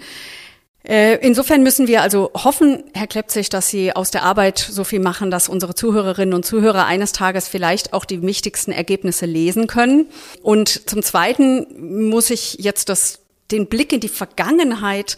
Äh, 0.83 1.17
insofern 1.17 1.63
müssen 1.63 1.87
wir 1.87 2.01
also 2.01 2.31
hoffen, 2.33 2.85
Herr 2.95 3.07
Klepzig, 3.07 3.51
dass 3.51 3.69
Sie 3.69 3.95
aus 3.95 4.11
der 4.11 4.23
Arbeit 4.23 4.59
so 4.59 4.85
viel 4.85 5.01
machen, 5.01 5.31
dass 5.31 5.51
unsere 5.51 5.75
Zuhörerinnen 5.75 6.33
und 6.33 6.47
Zuhörer 6.47 6.87
eines 6.87 7.13
Tages 7.13 7.49
vielleicht 7.49 7.93
auch 7.93 8.07
die 8.07 8.23
wichtigsten 8.23 8.73
Ergebnisse 8.73 9.27
lesen 9.27 9.67
können. 9.67 10.07
Und 10.43 10.89
zum 10.89 11.03
Zweiten 11.03 12.09
muss 12.09 12.31
ich 12.31 12.55
jetzt 12.55 12.89
das 12.89 13.21
den 13.51 13.67
Blick 13.67 13.93
in 13.93 14.01
die 14.01 14.09
Vergangenheit 14.09 15.17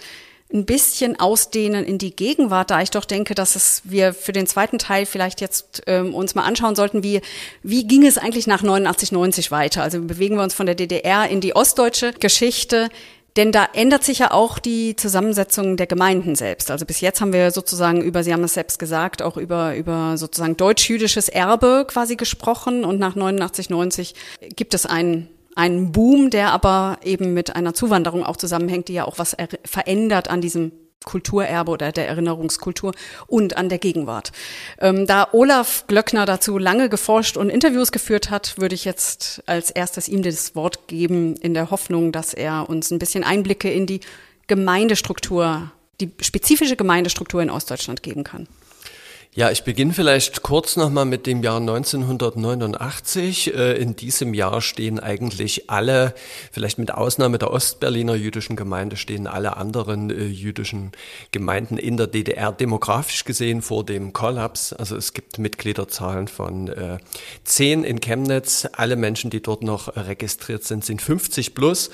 ein 0.53 0.65
bisschen 0.65 1.19
ausdehnen 1.19 1.85
in 1.85 1.99
die 1.99 2.15
Gegenwart, 2.15 2.71
da 2.71 2.83
ich 2.83 2.91
doch 2.91 3.05
denke, 3.05 3.35
dass 3.35 3.55
es 3.55 3.83
wir 3.85 4.13
für 4.13 4.33
den 4.33 4.47
zweiten 4.47 4.79
Teil 4.79 5.07
vielleicht 5.07 5.41
jetzt 5.41 5.83
ähm, 5.87 6.13
uns 6.15 6.35
mal 6.35 6.43
anschauen 6.43 6.75
sollten, 6.75 7.03
wie 7.03 7.21
wie 7.63 7.87
ging 7.87 8.05
es 8.05 8.19
eigentlich 8.19 8.47
nach 8.47 8.63
89 8.63 9.13
90 9.13 9.51
weiter? 9.51 9.83
Also 9.83 10.01
bewegen 10.03 10.37
wir 10.37 10.43
uns 10.43 10.55
von 10.55 10.67
der 10.67 10.75
DDR 10.75 11.29
in 11.29 11.41
die 11.41 11.55
ostdeutsche 11.55 12.13
Geschichte. 12.13 12.89
Denn 13.37 13.53
da 13.53 13.69
ändert 13.75 14.03
sich 14.03 14.19
ja 14.19 14.33
auch 14.33 14.59
die 14.59 14.97
Zusammensetzung 14.97 15.77
der 15.77 15.87
Gemeinden 15.87 16.35
selbst. 16.35 16.69
Also 16.69 16.85
bis 16.85 17.01
jetzt 17.01 17.21
haben 17.21 17.33
wir 17.33 17.53
sozusagen 17.53 18.03
über, 18.03 18.25
Sie 18.25 18.33
haben 18.33 18.43
es 18.43 18.55
selbst 18.55 18.81
gesagt, 18.81 19.23
auch 19.23 19.37
über, 19.37 19.77
über 19.77 20.17
sozusagen 20.17 20.57
deutsch-jüdisches 20.57 21.29
Erbe 21.29 21.87
quasi 21.87 22.17
gesprochen. 22.17 22.85
Und 22.85 22.99
nach 22.99 23.15
89, 23.15 23.71
90 23.71 24.15
gibt 24.57 24.75
es 24.75 24.85
einen 24.85 25.29
ein 25.61 25.93
Boom, 25.93 26.31
der 26.31 26.53
aber 26.53 26.97
eben 27.05 27.35
mit 27.35 27.55
einer 27.55 27.75
Zuwanderung 27.75 28.25
auch 28.25 28.39
zusammenhängt, 28.39 28.89
die 28.89 28.95
ja 28.95 29.05
auch 29.05 29.19
was 29.19 29.37
verändert 29.65 30.31
an 30.31 30.41
diesem 30.41 30.73
Kulturerbe 31.05 31.71
oder 31.71 31.93
der 31.93 32.09
Erinnerungskultur 32.09 32.93
und 33.27 33.59
an 33.59 33.69
der 33.69 33.79
Gegenwart. 33.79 34.33
Ähm, 34.79 35.07
da 35.07 35.29
Olaf 35.33 35.87
Glöckner 35.87 36.25
dazu 36.25 36.57
lange 36.57 36.89
geforscht 36.89 37.37
und 37.37 37.51
Interviews 37.51 37.93
geführt 37.93 38.31
hat, 38.31 38.57
würde 38.57 38.75
ich 38.75 38.87
jetzt 38.87 39.43
als 39.45 39.71
erstes 39.71 40.09
ihm 40.09 40.23
das 40.23 40.55
Wort 40.55 40.89
geben, 40.89 41.37
in 41.37 41.53
der 41.53 41.71
Hoffnung, 41.71 42.11
dass 42.11 42.33
er 42.33 42.69
uns 42.69 42.91
ein 42.91 42.99
bisschen 42.99 43.23
Einblicke 43.23 43.71
in 43.71 43.87
die 43.87 44.01
Gemeindestruktur, 44.47 45.71
die 46.01 46.11
spezifische 46.23 46.77
Gemeindestruktur 46.77 47.43
in 47.43 47.51
Ostdeutschland 47.51 48.03
geben 48.03 48.25
kann. 48.25 48.49
Ja, 49.33 49.53
ich 49.53 49.63
beginne 49.63 49.93
vielleicht 49.93 50.43
kurz 50.43 50.75
nochmal 50.75 51.05
mit 51.05 51.25
dem 51.25 51.45
Jahr 51.45 51.59
1989. 51.59 53.55
Äh, 53.55 53.75
in 53.75 53.95
diesem 53.95 54.35
Jahr 54.35 54.61
stehen 54.61 54.99
eigentlich 54.99 55.71
alle, 55.71 56.15
vielleicht 56.51 56.79
mit 56.79 56.93
Ausnahme 56.93 57.39
der 57.39 57.53
Ostberliner 57.53 58.17
jüdischen 58.17 58.57
Gemeinde, 58.57 58.97
stehen 58.97 59.29
alle 59.29 59.57
anderen 59.57 60.11
äh, 60.11 60.25
jüdischen 60.25 60.91
Gemeinden 61.31 61.79
in 61.79 61.97
der 61.97 62.09
DDR 62.09 62.51
demografisch 62.51 63.25
gesehen 63.25 63.63
vor 63.63 63.85
dem 63.85 64.13
Kollaps. 64.13 64.73
Also 64.73 64.97
es 64.97 65.13
gibt 65.13 65.39
Mitgliederzahlen 65.39 66.27
von 66.27 66.67
äh, 66.67 66.99
10 67.45 67.85
in 67.85 68.01
Chemnitz. 68.01 68.67
Alle 68.73 68.97
Menschen, 68.97 69.31
die 69.31 69.41
dort 69.41 69.63
noch 69.63 69.95
registriert 69.95 70.65
sind, 70.65 70.85
sind 70.85 71.03
50 71.03 71.55
plus. 71.55 71.91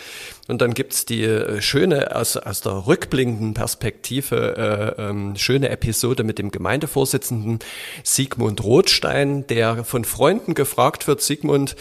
Und 0.48 0.61
dann 0.62 0.74
gibt's 0.74 1.04
die 1.04 1.24
äh, 1.24 1.61
schöne, 1.61 2.14
aus, 2.14 2.37
aus 2.37 2.61
der 2.61 2.87
rückblickenden 2.87 3.54
Perspektive, 3.54 4.94
äh, 4.98 5.02
ähm, 5.02 5.37
schöne 5.37 5.70
Episode 5.70 6.24
mit 6.24 6.38
dem 6.38 6.50
Gemeindevorsitzenden 6.50 7.59
Sigmund 8.04 8.62
Rothstein, 8.62 9.46
der 9.46 9.85
von 9.85 10.04
Freunden 10.04 10.54
gefragt 10.54 11.09
wird, 11.09 11.20
Sigmund, 11.20 11.76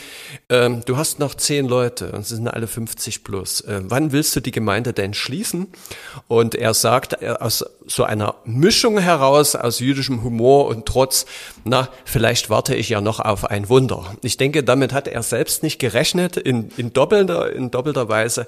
äh, 0.48 0.70
du 0.86 0.98
hast 0.98 1.20
noch 1.20 1.36
zehn 1.36 1.68
Leute 1.68 2.12
und 2.12 2.26
sie 2.26 2.36
sind 2.36 2.48
alle 2.48 2.68
50 2.68 3.24
plus. 3.24 3.62
Äh, 3.62 3.82
wann 3.84 4.12
willst 4.12 4.36
du 4.36 4.40
die 4.40 4.52
Gemeinde 4.52 4.94
denn 4.94 5.14
schließen? 5.14 5.68
Und 6.28 6.56
er 6.56 6.74
sagt 6.74 7.22
äh, 7.22 7.30
aus 7.40 7.66
so 7.86 8.04
einer 8.04 8.36
Mischung 8.46 8.98
heraus, 8.98 9.56
aus 9.56 9.80
jüdischem 9.80 10.24
Humor 10.24 10.68
und 10.68 10.86
Trotz, 10.86 11.26
na, 11.64 11.90
vielleicht 12.04 12.50
warte 12.50 12.76
ich 12.76 12.90
ja 12.90 13.02
noch 13.02 13.20
auf 13.20 13.46
ein 13.46 13.70
Wunder. 13.70 14.16
Ich 14.22 14.38
denke, 14.38 14.64
damit 14.64 14.94
hat 14.94 15.08
er 15.08 15.22
selbst 15.24 15.64
nicht 15.64 15.80
gerechnet, 15.80 16.38
in, 16.38 16.70
in 16.78 16.94
doppelter, 16.94 17.52
in 17.52 17.72
doppelter 17.72 18.10
Weise. 18.10 18.48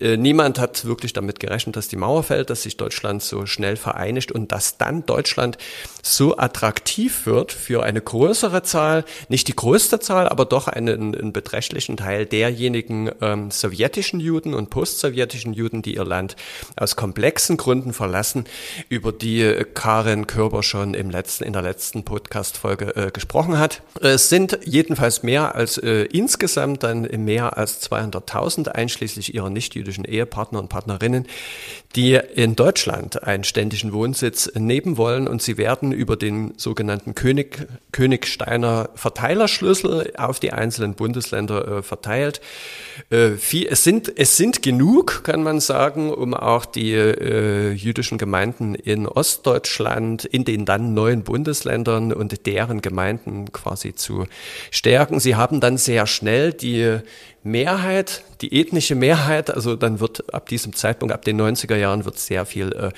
niemand 0.00 0.58
hat 0.58 0.84
wirklich 0.84 1.12
damit 1.12 1.40
gerechnet, 1.40 1.76
dass 1.76 1.88
die 1.88 1.96
Mauer 1.96 2.22
fällt, 2.22 2.50
dass 2.50 2.62
sich 2.62 2.76
Deutschland 2.76 3.22
so 3.22 3.46
schnell 3.46 3.76
vereinigt 3.76 4.32
und 4.32 4.52
dass 4.52 4.78
dann 4.78 5.04
Deutschland 5.06 5.58
so 6.02 6.36
attraktiv 6.38 7.26
wird 7.26 7.52
für 7.52 7.82
eine 7.82 8.00
größere 8.00 8.62
Zahl, 8.62 9.04
nicht 9.28 9.48
die 9.48 9.56
größte 9.56 10.00
Zahl, 10.00 10.28
aber 10.28 10.44
doch 10.44 10.68
einen, 10.68 11.14
einen 11.14 11.32
beträchtlichen 11.32 11.96
Teil 11.96 12.26
derjenigen 12.26 13.10
ähm, 13.20 13.50
sowjetischen 13.50 14.20
Juden 14.20 14.54
und 14.54 14.70
postsowjetischen 14.70 15.52
Juden, 15.52 15.82
die 15.82 15.94
ihr 15.94 16.04
Land 16.04 16.36
aus 16.76 16.96
komplexen 16.96 17.56
Gründen 17.56 17.92
verlassen, 17.92 18.44
über 18.88 19.12
die 19.12 19.42
äh, 19.42 19.64
Karin 19.64 20.26
Körber 20.26 20.62
schon 20.62 20.94
im 20.94 21.10
letzten, 21.10 21.44
in 21.44 21.52
der 21.52 21.62
letzten 21.62 22.04
Podcast-Folge 22.04 22.96
äh, 22.96 23.10
gesprochen 23.10 23.58
hat. 23.58 23.82
Es 24.00 24.28
sind 24.28 24.58
jedenfalls 24.64 25.22
mehr 25.22 25.54
als 25.54 25.78
äh, 25.78 26.04
insgesamt 26.04 26.82
dann 26.82 27.02
mehr 27.02 27.56
als 27.56 27.82
200.000 27.90 28.68
einschließlich 28.68 29.34
ihrer 29.34 29.50
nicht-jüdischen 29.88 30.04
Ehepartner 30.04 30.60
und 30.60 30.68
Partnerinnen, 30.68 31.26
die 31.96 32.14
in 32.34 32.54
Deutschland 32.54 33.22
einen 33.22 33.44
ständigen 33.44 33.92
Wohnsitz 33.92 34.52
nehmen 34.54 34.96
wollen 34.96 35.26
und 35.26 35.42
sie 35.42 35.56
werden 35.56 35.92
über 35.92 36.16
den 36.16 36.52
sogenannten 36.56 37.14
König, 37.14 37.66
Königsteiner 37.92 38.90
Verteilerschlüssel 38.94 40.12
auf 40.16 40.38
die 40.38 40.52
einzelnen 40.52 40.94
Bundesländer 40.94 41.78
äh, 41.78 41.82
verteilt. 41.82 42.40
Äh, 43.10 43.36
es, 43.68 43.84
sind, 43.84 44.12
es 44.16 44.36
sind 44.36 44.62
genug, 44.62 45.24
kann 45.24 45.42
man 45.42 45.60
sagen, 45.60 46.12
um 46.12 46.34
auch 46.34 46.66
die 46.66 46.92
äh, 46.92 47.72
jüdischen 47.72 48.18
Gemeinden 48.18 48.74
in 48.74 49.06
Ostdeutschland, 49.06 50.24
in 50.26 50.44
den 50.44 50.66
dann 50.66 50.92
neuen 50.92 51.22
Bundesländern 51.22 52.12
und 52.12 52.46
deren 52.46 52.82
Gemeinden 52.82 53.50
quasi 53.52 53.94
zu 53.94 54.26
stärken. 54.70 55.20
Sie 55.20 55.36
haben 55.36 55.60
dann 55.60 55.78
sehr 55.78 56.06
schnell 56.06 56.52
die 56.52 57.00
Mehrheit, 57.44 58.24
die 58.40 58.60
ethnische 58.60 58.94
Mehrheit, 58.94 59.50
also 59.50 59.76
dann 59.76 60.00
wird 60.00 60.32
ab 60.34 60.48
diesem 60.48 60.74
Zeitpunkt, 60.74 61.14
ab 61.14 61.24
den 61.24 61.40
90er 61.40 61.76
Jahren, 61.76 62.04
wird 62.04 62.18
sehr 62.18 62.46
viel 62.46 62.72
äh, 62.72 62.90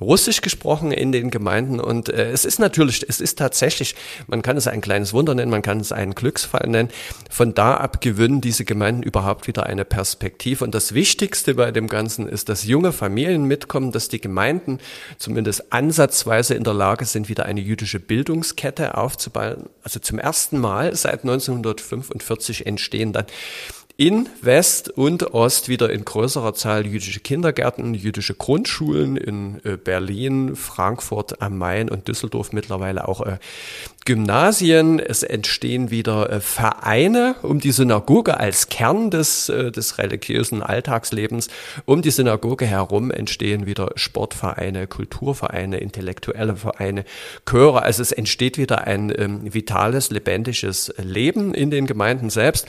Russisch 0.00 0.40
gesprochen 0.40 0.90
in 0.90 1.12
den 1.12 1.30
Gemeinden 1.30 1.80
und 1.80 2.08
äh, 2.08 2.30
es 2.30 2.44
ist 2.44 2.58
natürlich, 2.58 3.04
es 3.08 3.20
ist 3.20 3.38
tatsächlich, 3.38 3.94
man 4.26 4.42
kann 4.42 4.56
es 4.56 4.66
ein 4.66 4.80
kleines 4.80 5.12
Wunder 5.12 5.34
nennen, 5.34 5.50
man 5.50 5.62
kann 5.62 5.80
es 5.80 5.92
einen 5.92 6.14
Glücksfall 6.14 6.68
nennen. 6.68 6.90
Von 7.30 7.54
da 7.54 7.76
ab 7.76 8.00
gewinnen 8.00 8.40
diese 8.40 8.64
Gemeinden 8.64 9.02
überhaupt 9.02 9.46
wieder 9.46 9.66
eine 9.66 9.84
Perspektive 9.84 10.64
und 10.64 10.74
das 10.74 10.94
Wichtigste 10.94 11.54
bei 11.54 11.70
dem 11.70 11.88
Ganzen 11.88 12.28
ist, 12.28 12.48
dass 12.48 12.64
junge 12.64 12.92
Familien 12.92 13.44
mitkommen, 13.44 13.92
dass 13.92 14.08
die 14.08 14.20
Gemeinden 14.20 14.78
zumindest 15.18 15.72
ansatzweise 15.72 16.54
in 16.54 16.64
der 16.64 16.74
Lage 16.74 17.04
sind, 17.04 17.28
wieder 17.28 17.46
eine 17.46 17.60
jüdische 17.60 18.00
Bildungskette 18.00 18.96
aufzubauen. 18.96 19.68
Also 19.82 20.00
zum 20.00 20.18
ersten 20.18 20.58
Mal 20.58 20.94
seit 20.94 21.22
1945 21.22 22.66
entstehen 22.66 23.12
dann 23.12 23.26
in 23.96 24.28
West 24.42 24.88
und 24.88 25.34
Ost 25.34 25.68
wieder 25.68 25.90
in 25.90 26.04
größerer 26.04 26.54
Zahl 26.54 26.84
jüdische 26.84 27.20
Kindergärten, 27.20 27.94
jüdische 27.94 28.34
Grundschulen 28.34 29.16
in 29.16 29.60
äh, 29.64 29.76
Berlin, 29.76 30.56
Frankfurt 30.56 31.40
am 31.40 31.58
Main 31.58 31.88
und 31.88 32.08
Düsseldorf 32.08 32.52
mittlerweile 32.52 33.06
auch 33.06 33.20
äh, 33.20 33.38
Gymnasien. 34.04 35.00
Es 35.00 35.22
entstehen 35.22 35.90
wieder 35.90 36.30
äh, 36.30 36.40
Vereine 36.40 37.36
um 37.42 37.60
die 37.60 37.72
Synagoge 37.72 38.38
als 38.38 38.68
Kern 38.68 39.10
des, 39.10 39.46
des 39.46 39.98
religiösen 39.98 40.62
Alltagslebens. 40.62 41.48
Um 41.84 42.02
die 42.02 42.10
Synagoge 42.10 42.66
herum 42.66 43.10
entstehen 43.10 43.66
wieder 43.66 43.92
Sportvereine, 43.96 44.86
Kulturvereine, 44.86 45.78
intellektuelle 45.78 46.56
Vereine, 46.56 47.04
Chöre. 47.48 47.82
Also 47.82 48.02
es 48.02 48.12
entsteht 48.12 48.58
wieder 48.58 48.86
ein 48.86 49.12
ähm, 49.16 49.54
vitales, 49.54 50.10
lebendiges 50.10 50.92
Leben 50.98 51.54
in 51.54 51.70
den 51.70 51.86
Gemeinden 51.86 52.30
selbst. 52.30 52.66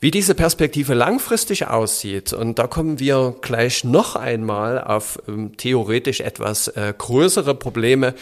Wie 0.00 0.10
diese 0.10 0.34
Perspektive 0.34 0.74
Perspektive 0.74 0.94
langfristig 0.94 1.66
aussieht, 1.66 2.32
und 2.32 2.58
da 2.58 2.66
kommen 2.66 2.98
wir 2.98 3.34
gleich 3.40 3.84
noch 3.84 4.16
einmal 4.16 4.82
auf 4.82 5.18
ähm, 5.28 5.56
theoretisch 5.56 6.20
etwas 6.20 6.68
äh, 6.68 6.94
größere 6.96 7.54
Probleme 7.54 8.14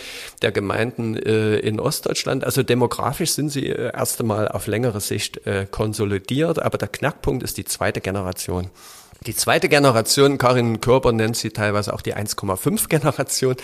der 0.43 0.51
Gemeinden 0.51 1.17
äh, 1.17 1.57
in 1.57 1.79
Ostdeutschland. 1.79 2.42
Also 2.45 2.63
demografisch 2.63 3.33
sind 3.33 3.51
sie 3.51 3.69
äh, 3.69 3.93
erst 3.95 4.21
einmal 4.21 4.49
auf 4.49 4.67
längere 4.67 5.01
Sicht 5.01 5.47
äh, 5.47 5.67
konsolidiert, 5.71 6.61
aber 6.61 6.79
der 6.79 6.89
Knackpunkt 6.89 7.43
ist 7.43 7.57
die 7.57 7.65
zweite 7.65 8.01
Generation. 8.01 8.71
Die 9.27 9.37
zweite 9.37 9.69
Generation, 9.69 10.37
Karin 10.37 10.81
Körper 10.81 11.13
nennt 11.13 11.37
sie 11.37 11.51
teilweise 11.51 11.93
auch 11.95 12.01
die 12.01 12.17
1,5 12.17 12.89
Generation, 12.89 13.55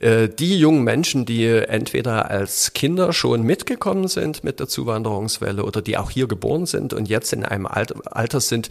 äh, 0.00 0.28
die 0.28 0.58
jungen 0.58 0.84
Menschen, 0.84 1.24
die 1.24 1.46
entweder 1.46 2.30
als 2.30 2.74
Kinder 2.74 3.14
schon 3.14 3.42
mitgekommen 3.42 4.08
sind 4.08 4.44
mit 4.44 4.60
der 4.60 4.68
Zuwanderungswelle 4.68 5.64
oder 5.64 5.80
die 5.80 5.96
auch 5.96 6.10
hier 6.10 6.28
geboren 6.28 6.66
sind 6.66 6.92
und 6.92 7.08
jetzt 7.08 7.32
in 7.32 7.44
einem 7.44 7.66
Alter 7.66 8.40
sind, 8.40 8.68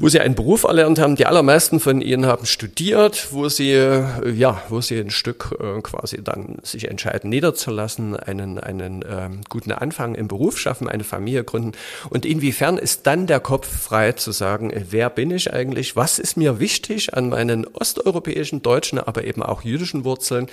wo 0.00 0.08
sie 0.08 0.18
einen 0.18 0.34
Beruf 0.34 0.64
erlernt 0.64 0.98
haben. 0.98 1.14
Die 1.14 1.26
allermeisten 1.26 1.78
von 1.78 2.00
ihnen 2.00 2.24
haben 2.24 2.46
studiert, 2.46 3.28
wo 3.32 3.50
sie, 3.50 3.72
ja, 3.72 4.62
wo 4.70 4.80
sie 4.80 4.98
ein 4.98 5.10
Stück 5.10 5.54
äh, 5.60 5.80
quasi 5.82 6.24
dann 6.24 6.56
sich 6.62 6.88
entscheiden, 6.88 7.28
niederzulassen, 7.28 8.16
einen, 8.16 8.58
einen 8.58 9.04
ähm, 9.08 9.40
guten 9.50 9.72
Anfang 9.72 10.14
im 10.14 10.26
Beruf 10.26 10.58
schaffen, 10.58 10.88
eine 10.88 11.04
Familie 11.04 11.44
gründen. 11.44 11.72
Und 12.08 12.24
inwiefern 12.24 12.78
ist 12.78 13.06
dann 13.06 13.26
der 13.26 13.40
Kopf 13.40 13.68
frei 13.68 14.12
zu 14.12 14.32
sagen, 14.32 14.70
äh, 14.70 14.86
wer 14.88 15.10
bin 15.10 15.30
ich 15.30 15.52
eigentlich? 15.52 15.96
Was 15.96 16.18
ist 16.18 16.38
mir 16.38 16.58
wichtig 16.58 17.12
an 17.12 17.28
meinen 17.28 17.66
osteuropäischen, 17.66 18.62
deutschen, 18.62 18.98
aber 18.98 19.24
eben 19.24 19.42
auch 19.42 19.62
jüdischen 19.62 20.04
Wurzeln? 20.04 20.46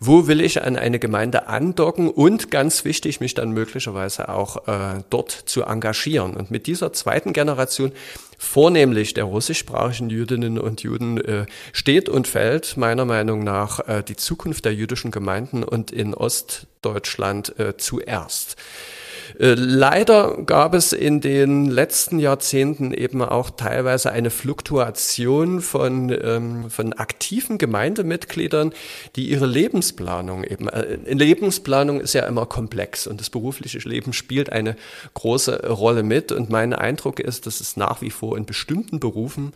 Wo 0.00 0.26
will 0.26 0.40
ich 0.40 0.62
an 0.62 0.76
eine 0.76 0.98
Gemeinde 0.98 1.48
andocken? 1.48 2.08
Und 2.08 2.50
ganz 2.50 2.86
wichtig, 2.86 3.20
mich 3.20 3.34
dann 3.34 3.50
möglicherweise 3.50 4.30
auch 4.30 4.66
äh, 4.68 5.02
dort 5.10 5.30
zu 5.30 5.64
engagieren. 5.64 6.34
Und 6.34 6.50
mit 6.50 6.66
dieser 6.66 6.94
zweiten 6.94 7.34
Generation 7.34 7.92
vornehmlich 8.38 9.14
der 9.14 9.24
russischsprachigen 9.24 10.10
Jüdinnen 10.10 10.58
und 10.58 10.82
Juden 10.82 11.18
äh, 11.18 11.46
steht 11.72 12.08
und 12.08 12.28
fällt 12.28 12.76
meiner 12.76 13.04
Meinung 13.04 13.44
nach 13.44 13.80
äh, 13.88 14.02
die 14.02 14.16
Zukunft 14.16 14.64
der 14.64 14.74
jüdischen 14.74 15.10
Gemeinden 15.10 15.64
und 15.64 15.90
in 15.90 16.14
Ostdeutschland 16.14 17.58
äh, 17.58 17.76
zuerst. 17.76 18.56
Äh, 19.38 19.54
leider 19.54 20.36
gab 20.44 20.74
es 20.74 20.92
in 20.92 21.20
den 21.20 21.66
letzten 21.66 22.18
Jahrzehnten 22.18 22.92
eben 22.92 23.22
auch 23.22 23.50
teilweise 23.50 24.10
eine 24.12 24.30
Fluktuation 24.30 25.60
von, 25.60 26.16
ähm, 26.22 26.70
von 26.70 26.92
aktiven 26.92 27.58
Gemeindemitgliedern, 27.58 28.72
die 29.16 29.28
ihre 29.30 29.46
Lebensplanung 29.46 30.44
eben, 30.44 30.68
äh, 30.68 30.96
Lebensplanung 31.12 32.00
ist 32.00 32.14
ja 32.14 32.26
immer 32.26 32.46
komplex 32.46 33.06
und 33.06 33.20
das 33.20 33.30
berufliche 33.30 33.78
Leben 33.88 34.12
spielt 34.12 34.50
eine 34.52 34.76
große 35.14 35.68
Rolle 35.68 36.02
mit. 36.02 36.32
Und 36.32 36.50
mein 36.50 36.72
Eindruck 36.72 37.20
ist, 37.20 37.46
dass 37.46 37.60
es 37.60 37.76
nach 37.76 38.02
wie 38.02 38.10
vor 38.10 38.36
in 38.36 38.46
bestimmten 38.46 39.00
Berufen 39.00 39.52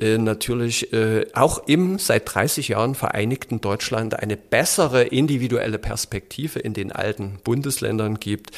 äh, 0.00 0.18
natürlich 0.18 0.92
äh, 0.92 1.26
auch 1.34 1.66
im 1.66 1.98
seit 1.98 2.34
30 2.34 2.68
Jahren 2.68 2.94
vereinigten 2.94 3.60
Deutschland 3.60 4.18
eine 4.18 4.36
bessere 4.36 5.04
individuelle 5.04 5.78
Perspektive 5.78 6.58
in 6.58 6.74
den 6.74 6.92
alten 6.92 7.38
Bundesländern 7.44 8.18
gibt. 8.20 8.50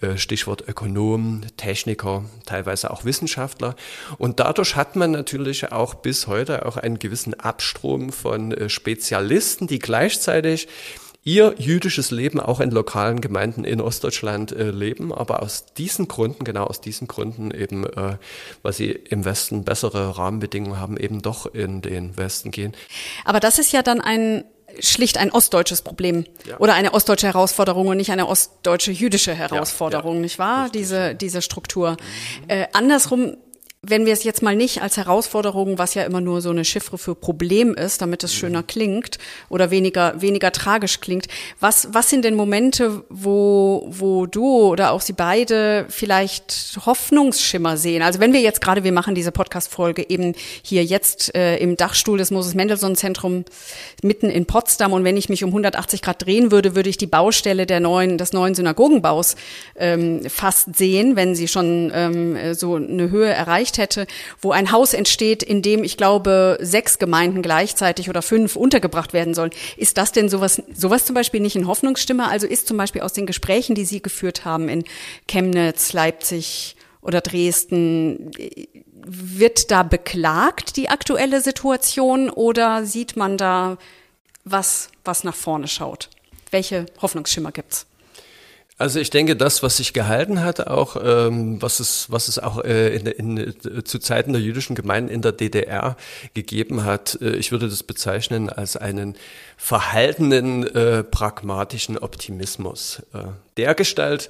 Äh, 0.00 0.16
Stichwort 0.16 0.68
Ökonomen, 0.68 1.46
Techniker, 1.56 2.24
teilweise 2.44 2.90
auch 2.90 3.04
Wissenschaftler. 3.04 3.76
Und 4.18 4.40
dadurch 4.40 4.76
hat 4.76 4.96
man 4.96 5.10
natürlich 5.10 5.72
auch 5.72 5.94
bis 5.94 6.26
heute 6.26 6.66
auch 6.66 6.76
einen 6.76 6.98
gewissen 6.98 7.34
Abstrom 7.34 8.12
von 8.12 8.52
äh, 8.52 8.68
Spezialisten, 8.68 9.66
die 9.66 9.78
gleichzeitig 9.78 10.68
ihr 11.26 11.56
jüdisches 11.58 12.12
Leben 12.12 12.38
auch 12.38 12.60
in 12.60 12.70
lokalen 12.70 13.20
Gemeinden 13.20 13.64
in 13.64 13.80
Ostdeutschland 13.80 14.52
äh, 14.52 14.70
leben, 14.70 15.12
aber 15.12 15.42
aus 15.42 15.66
diesen 15.76 16.06
Gründen, 16.06 16.44
genau 16.44 16.64
aus 16.64 16.80
diesen 16.80 17.08
Gründen 17.08 17.50
eben, 17.50 17.84
äh, 17.84 18.16
weil 18.62 18.72
sie 18.72 18.90
im 18.92 19.24
Westen 19.24 19.64
bessere 19.64 20.16
Rahmenbedingungen 20.16 20.78
haben, 20.78 20.96
eben 20.96 21.22
doch 21.22 21.52
in 21.52 21.82
den 21.82 22.16
Westen 22.16 22.52
gehen. 22.52 22.74
Aber 23.24 23.40
das 23.40 23.58
ist 23.58 23.72
ja 23.72 23.82
dann 23.82 24.00
ein 24.00 24.44
schlicht 24.78 25.18
ein 25.18 25.32
ostdeutsches 25.32 25.82
Problem 25.82 26.26
ja. 26.44 26.58
oder 26.58 26.74
eine 26.74 26.94
ostdeutsche 26.94 27.26
Herausforderung 27.26 27.88
und 27.88 27.96
nicht 27.96 28.10
eine 28.10 28.28
ostdeutsche 28.28 28.92
jüdische 28.92 29.34
Herausforderung, 29.34 30.12
ja, 30.12 30.16
ja. 30.16 30.22
nicht 30.22 30.38
wahr? 30.38 30.64
Richtig. 30.64 30.82
Diese 30.82 31.14
diese 31.14 31.42
Struktur. 31.42 31.92
Mhm. 31.92 31.96
Äh, 32.48 32.66
andersrum 32.72 33.36
wenn 33.88 34.06
wir 34.06 34.12
es 34.12 34.24
jetzt 34.24 34.42
mal 34.42 34.56
nicht 34.56 34.82
als 34.82 34.96
Herausforderung, 34.96 35.78
was 35.78 35.94
ja 35.94 36.02
immer 36.04 36.20
nur 36.20 36.40
so 36.40 36.50
eine 36.50 36.64
Chiffre 36.64 36.98
für 36.98 37.14
Problem 37.14 37.74
ist, 37.74 38.02
damit 38.02 38.24
es 38.24 38.34
schöner 38.34 38.62
klingt 38.62 39.18
oder 39.48 39.70
weniger, 39.70 40.20
weniger 40.20 40.50
tragisch 40.52 41.00
klingt, 41.00 41.26
was, 41.60 41.88
was 41.92 42.10
sind 42.10 42.24
denn 42.24 42.34
Momente, 42.34 43.04
wo, 43.08 43.86
wo 43.88 44.26
du 44.26 44.44
oder 44.44 44.92
auch 44.92 45.00
sie 45.00 45.12
beide 45.12 45.86
vielleicht 45.88 46.78
Hoffnungsschimmer 46.84 47.76
sehen? 47.76 48.02
Also 48.02 48.18
wenn 48.18 48.32
wir 48.32 48.40
jetzt 48.40 48.60
gerade, 48.60 48.82
wir 48.82 48.92
machen 48.92 49.14
diese 49.14 49.32
Podcast-Folge 49.32 50.08
eben 50.08 50.34
hier 50.62 50.84
jetzt 50.84 51.34
äh, 51.34 51.56
im 51.58 51.76
Dachstuhl 51.76 52.18
des 52.18 52.30
Moses 52.30 52.54
Mendelssohn 52.54 52.96
Zentrum 52.96 53.44
mitten 54.02 54.30
in 54.30 54.46
Potsdam 54.46 54.92
und 54.92 55.04
wenn 55.04 55.16
ich 55.16 55.28
mich 55.28 55.44
um 55.44 55.50
180 55.50 56.02
Grad 56.02 56.24
drehen 56.24 56.50
würde, 56.50 56.74
würde 56.74 56.90
ich 56.90 56.96
die 56.96 57.06
Baustelle 57.06 57.66
der 57.66 57.80
neuen, 57.80 58.18
des 58.18 58.32
neuen 58.32 58.54
Synagogenbaus 58.54 59.36
ähm, 59.76 60.22
fast 60.28 60.76
sehen, 60.76 61.14
wenn 61.14 61.34
sie 61.34 61.48
schon 61.48 61.92
ähm, 61.94 62.54
so 62.54 62.74
eine 62.74 63.10
Höhe 63.10 63.28
erreicht 63.28 63.75
hätte, 63.78 64.06
wo 64.40 64.52
ein 64.52 64.72
Haus 64.72 64.94
entsteht, 64.94 65.42
in 65.42 65.62
dem 65.62 65.84
ich 65.84 65.96
glaube 65.96 66.58
sechs 66.60 66.98
Gemeinden 66.98 67.42
gleichzeitig 67.42 68.08
oder 68.08 68.22
fünf 68.22 68.56
untergebracht 68.56 69.12
werden 69.12 69.34
sollen. 69.34 69.50
Ist 69.76 69.98
das 69.98 70.12
denn 70.12 70.28
sowas, 70.28 70.62
sowas 70.74 71.04
zum 71.04 71.14
Beispiel 71.14 71.40
nicht 71.40 71.56
in 71.56 71.66
Hoffnungsstimme? 71.66 72.28
Also 72.28 72.46
ist 72.46 72.66
zum 72.66 72.76
Beispiel 72.76 73.02
aus 73.02 73.12
den 73.12 73.26
Gesprächen, 73.26 73.74
die 73.74 73.84
Sie 73.84 74.02
geführt 74.02 74.44
haben 74.44 74.68
in 74.68 74.84
Chemnitz, 75.28 75.92
Leipzig 75.92 76.76
oder 77.00 77.20
Dresden, 77.20 78.30
wird 79.06 79.70
da 79.70 79.84
beklagt 79.84 80.76
die 80.76 80.88
aktuelle 80.88 81.40
Situation 81.40 82.28
oder 82.28 82.84
sieht 82.84 83.16
man 83.16 83.36
da 83.38 83.78
was, 84.44 84.90
was 85.04 85.22
nach 85.24 85.34
vorne 85.34 85.68
schaut? 85.68 86.10
Welche 86.50 86.86
Hoffnungsschimmer 87.00 87.52
gibt's? 87.52 87.86
Also 88.78 89.00
ich 89.00 89.08
denke, 89.08 89.36
das, 89.36 89.62
was 89.62 89.78
sich 89.78 89.94
gehalten 89.94 90.44
hat, 90.44 90.66
auch 90.66 90.96
ähm, 91.02 91.62
was 91.62 91.80
es, 91.80 92.10
was 92.10 92.28
es 92.28 92.38
auch 92.38 92.62
äh, 92.62 92.94
in, 92.94 93.06
in, 93.06 93.36
äh, 93.38 93.84
zu 93.84 93.98
Zeiten 93.98 94.34
der 94.34 94.42
jüdischen 94.42 94.76
Gemeinden 94.76 95.08
in 95.10 95.22
der 95.22 95.32
DDR 95.32 95.96
gegeben 96.34 96.84
hat, 96.84 97.18
äh, 97.22 97.36
ich 97.36 97.52
würde 97.52 97.70
das 97.70 97.82
bezeichnen 97.82 98.50
als 98.50 98.76
einen 98.76 99.16
verhaltenen, 99.56 100.66
äh, 100.66 101.02
pragmatischen 101.02 101.96
Optimismus. 101.96 103.02
Äh, 103.14 103.28
der 103.56 103.74
Gestalt, 103.74 104.28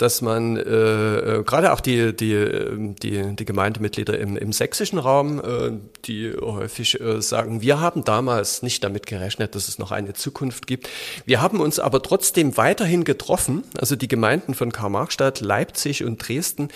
dass 0.00 0.22
man 0.22 0.56
äh, 0.56 0.60
äh, 0.60 1.42
gerade 1.44 1.72
auch 1.72 1.80
die, 1.80 2.16
die, 2.16 2.94
die, 3.02 3.36
die 3.36 3.44
Gemeindemitglieder 3.44 4.18
im, 4.18 4.36
im 4.36 4.52
sächsischen 4.52 4.98
Raum, 4.98 5.40
äh, 5.40 5.72
die 6.06 6.32
häufig 6.40 7.00
äh, 7.00 7.20
sagen, 7.20 7.60
wir 7.60 7.80
haben 7.80 8.04
damals 8.04 8.62
nicht 8.62 8.82
damit 8.82 9.06
gerechnet, 9.06 9.54
dass 9.54 9.68
es 9.68 9.78
noch 9.78 9.92
eine 9.92 10.14
Zukunft 10.14 10.66
gibt. 10.66 10.88
Wir 11.26 11.42
haben 11.42 11.60
uns 11.60 11.78
aber 11.78 12.02
trotzdem 12.02 12.56
weiterhin 12.56 13.04
getroffen. 13.04 13.64
Also 13.78 13.94
die 13.94 14.08
Gemeinden 14.08 14.54
von 14.54 14.72
Karl-Marx-Stadt, 14.72 15.40
Leipzig 15.40 16.02
und 16.04 16.16
Dresden, 16.16 16.68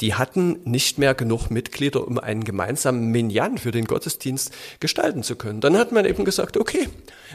die 0.00 0.14
hatten 0.14 0.60
nicht 0.64 0.98
mehr 0.98 1.14
genug 1.14 1.50
Mitglieder, 1.50 2.06
um 2.06 2.18
einen 2.18 2.44
gemeinsamen 2.44 3.10
Minyan 3.10 3.58
für 3.58 3.72
den 3.72 3.86
Gottesdienst 3.86 4.52
gestalten 4.78 5.24
zu 5.24 5.34
können. 5.34 5.60
Dann 5.60 5.76
hat 5.76 5.90
man 5.90 6.04
eben 6.04 6.24
gesagt, 6.24 6.56
okay, 6.56 6.88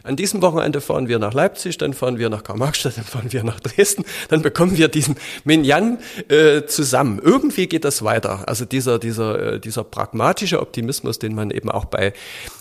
an 0.04 0.16
diesem 0.16 0.42
Wochenende 0.42 0.82
fahren 0.82 1.08
wir 1.08 1.20
nach 1.20 1.34
Leipzig, 1.34 1.78
dann 1.78 1.94
fahren 1.94 2.18
wir 2.18 2.30
nach 2.30 2.44
Karl-Marx-Stadt, 2.44 2.98
dann 2.98 3.04
fahren 3.04 3.32
wir 3.32 3.44
nach 3.44 3.60
Dresden, 3.60 4.06
dann 4.30 4.42
bekommen 4.42 4.78
wir 4.78 4.88
diesen 4.88 5.18
Minyan 5.44 6.00
äh, 6.30 6.64
zusammen. 6.66 7.20
Irgendwie 7.24 7.68
geht 7.68 7.86
das 7.86 8.04
weiter. 8.04 8.48
Also 8.48 8.66
dieser, 8.66 9.00
dieser, 9.00 9.54
äh, 9.54 9.60
dieser 9.60 9.84
pragmatische 9.84 10.60
Optimismus, 10.62 11.20
den 11.20 11.36
man 11.36 11.52
eben 11.52 11.70
auch 11.70 11.86
bei 11.86 12.14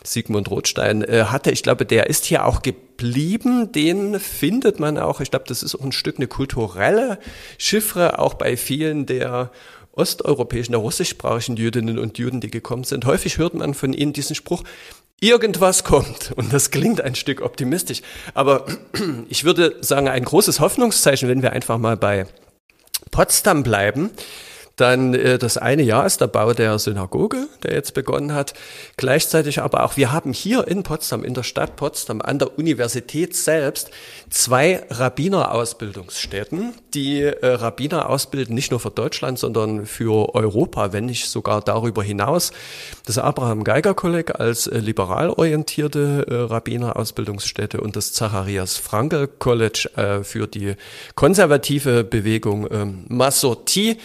Sigmund 0.05 0.51
Rothstein 0.51 1.03
äh, 1.03 1.25
hatte, 1.29 1.51
ich 1.51 1.63
glaube, 1.63 1.87
der 1.87 2.09
ist 2.09 2.25
hier 2.25 2.47
auch 2.47 2.63
geblieben. 2.63 3.73
Den 3.73 4.19
findet 4.21 4.81
man 4.81 4.99
auch, 4.99 5.21
ich 5.21 5.31
glaube, 5.31 5.47
das 5.49 5.63
ist 5.63 5.75
auch 5.75 5.85
ein 5.85 5.93
Stück 5.93 6.17
eine 6.17 6.27
kulturelle 6.27 7.19
Chiffre, 7.59 8.19
auch 8.19 8.35
bei 8.35 8.57
vielen 8.57 9.07
der 9.07 9.51
osteuropäischen, 9.93 10.73
der 10.73 10.81
russischsprachigen 10.81 11.57
Jüdinnen 11.57 11.99
und 11.99 12.19
Juden, 12.19 12.41
die 12.41 12.51
gekommen 12.51 12.85
sind. 12.85 13.05
Häufig 13.05 13.39
hört 13.39 13.55
man 13.55 13.75
von 13.75 13.93
ihnen 13.93 14.13
diesen 14.13 14.35
Spruch, 14.35 14.65
irgendwas 15.21 15.85
kommt. 15.85 16.33
Und 16.37 16.53
das 16.53 16.71
klingt 16.71 17.01
ein 17.01 17.15
Stück 17.15 17.41
optimistisch. 17.43 18.03
Aber 18.35 18.67
ich 19.29 19.45
würde 19.45 19.77
sagen, 19.81 20.09
ein 20.09 20.25
großes 20.25 20.61
Hoffnungszeichen, 20.61 21.29
wenn 21.29 21.43
wir 21.43 21.53
einfach 21.53 21.79
mal 21.79 21.97
bei 21.97 22.27
Potsdam 23.11 23.63
bleiben, 23.63 24.11
dann 24.77 25.15
äh, 25.15 25.39
das 25.39 25.57
eine 25.57 25.83
Jahr 25.83 26.07
ist 26.07 26.21
der 26.21 26.27
Bau 26.27 26.53
der 26.53 26.79
Synagoge, 26.79 27.49
der 27.63 27.75
jetzt 27.75 27.95
begonnen 27.95 28.35
hat. 28.35 28.55
Gleichzeitig 28.97 29.61
aber 29.61 29.85
auch, 29.85 29.97
wir 29.97 30.13
haben 30.13 30.33
hier 30.33 30.67
in 30.67 30.83
Potsdam, 30.83 31.25
in 31.25 31.35
der 31.35 31.43
Stadt 31.43 31.77
Potsdam, 31.77 32.21
an 32.23 32.39
der 32.39 32.59
Universität 32.59 33.37
selbst 33.37 33.91
zwei 34.31 34.83
Rabbinerausbildungsstätten, 34.91 36.75
die 36.95 37.23
äh, 37.23 37.47
Rabbiner 37.47 38.09
ausbilden, 38.09 38.55
nicht 38.55 38.71
nur 38.71 38.81
für 38.81 38.91
Deutschland, 38.91 39.39
sondern 39.39 39.87
für 39.87 40.35
Europa, 40.35 40.93
wenn 40.93 41.07
nicht 41.07 41.29
sogar 41.29 41.61
darüber 41.61 42.03
hinaus. 42.03 42.53
Das 43.07 43.19
Abraham 43.19 43.65
Geiger 43.65 43.95
Kolleg 43.95 44.39
als 44.41 44.67
äh, 44.67 44.79
liberal 44.79 45.31
orientierte 45.31 46.27
äh, 46.29 46.35
Rabbinerausbildungsstätte 46.35 47.81
und 47.81 47.97
das 47.97 48.13
Zacharias 48.13 48.77
Frankel 48.77 49.29
College 49.29 49.91
äh, 49.97 50.25
für 50.25 50.47
die 50.47 50.75
konservative 51.15 52.05
Bewegung 52.05 52.69
ähm, 52.71 53.05
Massorti. 53.09 53.99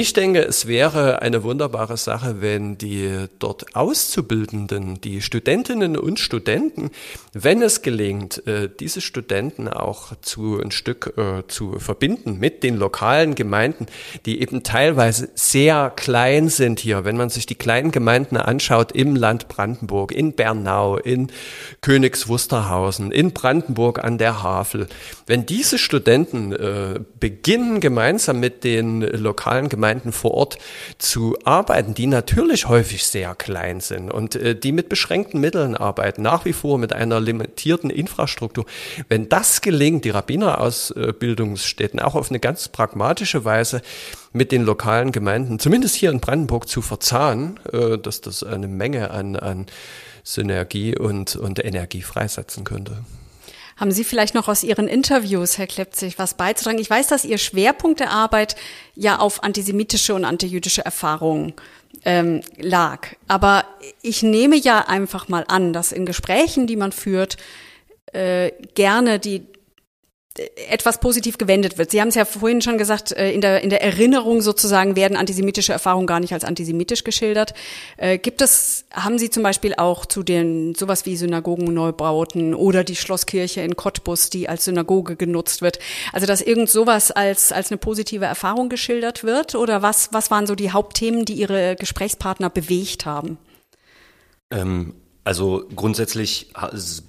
Ich 0.00 0.12
denke, 0.12 0.44
es 0.44 0.68
wäre 0.68 1.22
eine 1.22 1.42
wunderbare 1.42 1.96
Sache, 1.96 2.36
wenn 2.40 2.78
die 2.78 3.26
dort 3.40 3.74
Auszubildenden, 3.74 5.00
die 5.00 5.20
Studentinnen 5.20 5.96
und 5.98 6.20
Studenten, 6.20 6.92
wenn 7.32 7.62
es 7.62 7.82
gelingt, 7.82 8.46
äh, 8.46 8.70
diese 8.78 9.00
Studenten 9.00 9.66
auch 9.66 10.12
zu 10.20 10.60
ein 10.62 10.70
Stück 10.70 11.14
äh, 11.16 11.48
zu 11.48 11.80
verbinden 11.80 12.38
mit 12.38 12.62
den 12.62 12.76
lokalen 12.76 13.34
Gemeinden, 13.34 13.86
die 14.24 14.40
eben 14.40 14.62
teilweise 14.62 15.30
sehr 15.34 15.90
klein 15.96 16.48
sind 16.48 16.78
hier. 16.78 17.04
Wenn 17.04 17.16
man 17.16 17.28
sich 17.28 17.46
die 17.46 17.56
kleinen 17.56 17.90
Gemeinden 17.90 18.36
anschaut 18.36 18.92
im 18.92 19.16
Land 19.16 19.48
Brandenburg, 19.48 20.12
in 20.12 20.34
Bernau, 20.34 20.96
in 20.96 21.32
Königs 21.80 22.28
Wusterhausen, 22.28 23.10
in 23.10 23.32
Brandenburg 23.32 24.04
an 24.04 24.16
der 24.16 24.44
Havel, 24.44 24.86
wenn 25.26 25.44
diese 25.44 25.76
Studenten 25.76 26.52
äh, 26.52 27.00
beginnen, 27.18 27.80
gemeinsam 27.80 28.38
mit 28.38 28.62
den 28.62 29.00
lokalen 29.00 29.68
Gemeinden 29.68 29.87
Gemeinden 29.88 30.12
vor 30.12 30.32
Ort 30.34 30.58
zu 30.98 31.38
arbeiten, 31.44 31.94
die 31.94 32.06
natürlich 32.06 32.68
häufig 32.68 33.06
sehr 33.06 33.34
klein 33.34 33.80
sind 33.80 34.10
und 34.10 34.34
äh, 34.34 34.54
die 34.54 34.72
mit 34.72 34.90
beschränkten 34.90 35.40
Mitteln 35.40 35.74
arbeiten, 35.74 36.20
nach 36.20 36.44
wie 36.44 36.52
vor 36.52 36.76
mit 36.76 36.92
einer 36.92 37.20
limitierten 37.20 37.88
Infrastruktur. 37.88 38.66
Wenn 39.08 39.30
das 39.30 39.62
gelingt, 39.62 40.04
die 40.04 40.10
Rabbinerausbildungsstätten 40.10 42.00
auch 42.00 42.14
auf 42.16 42.28
eine 42.30 42.38
ganz 42.38 42.68
pragmatische 42.68 43.46
Weise 43.46 43.80
mit 44.34 44.52
den 44.52 44.64
lokalen 44.64 45.10
Gemeinden, 45.10 45.58
zumindest 45.58 45.94
hier 45.94 46.10
in 46.10 46.20
Brandenburg, 46.20 46.68
zu 46.68 46.82
verzahnen, 46.82 47.58
äh, 47.72 47.96
dass 47.96 48.20
das 48.20 48.42
eine 48.42 48.68
Menge 48.68 49.10
an, 49.10 49.36
an 49.36 49.66
Synergie 50.22 50.98
und, 50.98 51.34
und 51.34 51.64
Energie 51.64 52.02
freisetzen 52.02 52.64
könnte. 52.64 53.04
Haben 53.78 53.92
Sie 53.92 54.02
vielleicht 54.02 54.34
noch 54.34 54.48
aus 54.48 54.64
Ihren 54.64 54.88
Interviews, 54.88 55.56
Herr 55.56 55.68
Klepzig, 55.68 56.18
was 56.18 56.34
beizutragen? 56.34 56.80
Ich 56.80 56.90
weiß, 56.90 57.06
dass 57.06 57.24
Ihr 57.24 57.38
Schwerpunkt 57.38 58.00
der 58.00 58.10
Arbeit 58.10 58.56
ja 58.96 59.20
auf 59.20 59.44
antisemitische 59.44 60.14
und 60.14 60.24
antijüdische 60.24 60.84
Erfahrungen 60.84 61.54
ähm, 62.04 62.40
lag. 62.56 63.06
Aber 63.28 63.64
ich 64.02 64.24
nehme 64.24 64.56
ja 64.56 64.80
einfach 64.88 65.28
mal 65.28 65.44
an, 65.46 65.72
dass 65.72 65.92
in 65.92 66.06
Gesprächen, 66.06 66.66
die 66.66 66.74
man 66.74 66.90
führt, 66.90 67.36
äh, 68.12 68.50
gerne 68.74 69.20
die 69.20 69.46
etwas 70.68 71.00
positiv 71.00 71.38
gewendet 71.38 71.78
wird. 71.78 71.90
Sie 71.90 72.00
haben 72.00 72.08
es 72.08 72.14
ja 72.14 72.24
vorhin 72.24 72.62
schon 72.62 72.78
gesagt, 72.78 73.12
äh, 73.12 73.32
in 73.32 73.40
der, 73.40 73.62
in 73.62 73.70
der 73.70 73.82
Erinnerung 73.82 74.40
sozusagen 74.40 74.96
werden 74.96 75.16
antisemitische 75.16 75.72
Erfahrungen 75.72 76.06
gar 76.06 76.20
nicht 76.20 76.32
als 76.32 76.44
antisemitisch 76.44 77.04
geschildert. 77.04 77.54
Äh, 77.96 78.18
gibt 78.18 78.40
es, 78.42 78.84
haben 78.92 79.18
Sie 79.18 79.30
zum 79.30 79.42
Beispiel 79.42 79.74
auch 79.76 80.06
zu 80.06 80.22
den 80.22 80.74
sowas 80.74 81.06
wie 81.06 81.16
Synagogen-Neubauten 81.16 82.54
oder 82.54 82.84
die 82.84 82.96
Schlosskirche 82.96 83.60
in 83.60 83.76
Cottbus, 83.76 84.30
die 84.30 84.48
als 84.48 84.64
Synagoge 84.64 85.16
genutzt 85.16 85.62
wird, 85.62 85.78
also 86.12 86.26
dass 86.26 86.40
irgend 86.40 86.70
sowas 86.70 87.10
als, 87.10 87.52
als 87.52 87.70
eine 87.70 87.78
positive 87.78 88.24
Erfahrung 88.24 88.68
geschildert 88.68 89.24
wird? 89.24 89.54
Oder 89.54 89.82
was, 89.82 90.10
was 90.12 90.30
waren 90.30 90.46
so 90.46 90.54
die 90.54 90.70
Hauptthemen, 90.70 91.24
die 91.24 91.34
Ihre 91.34 91.76
Gesprächspartner 91.76 92.50
bewegt 92.50 93.06
haben? 93.06 93.38
Ähm, 94.50 94.94
also 95.24 95.64
grundsätzlich 95.74 96.52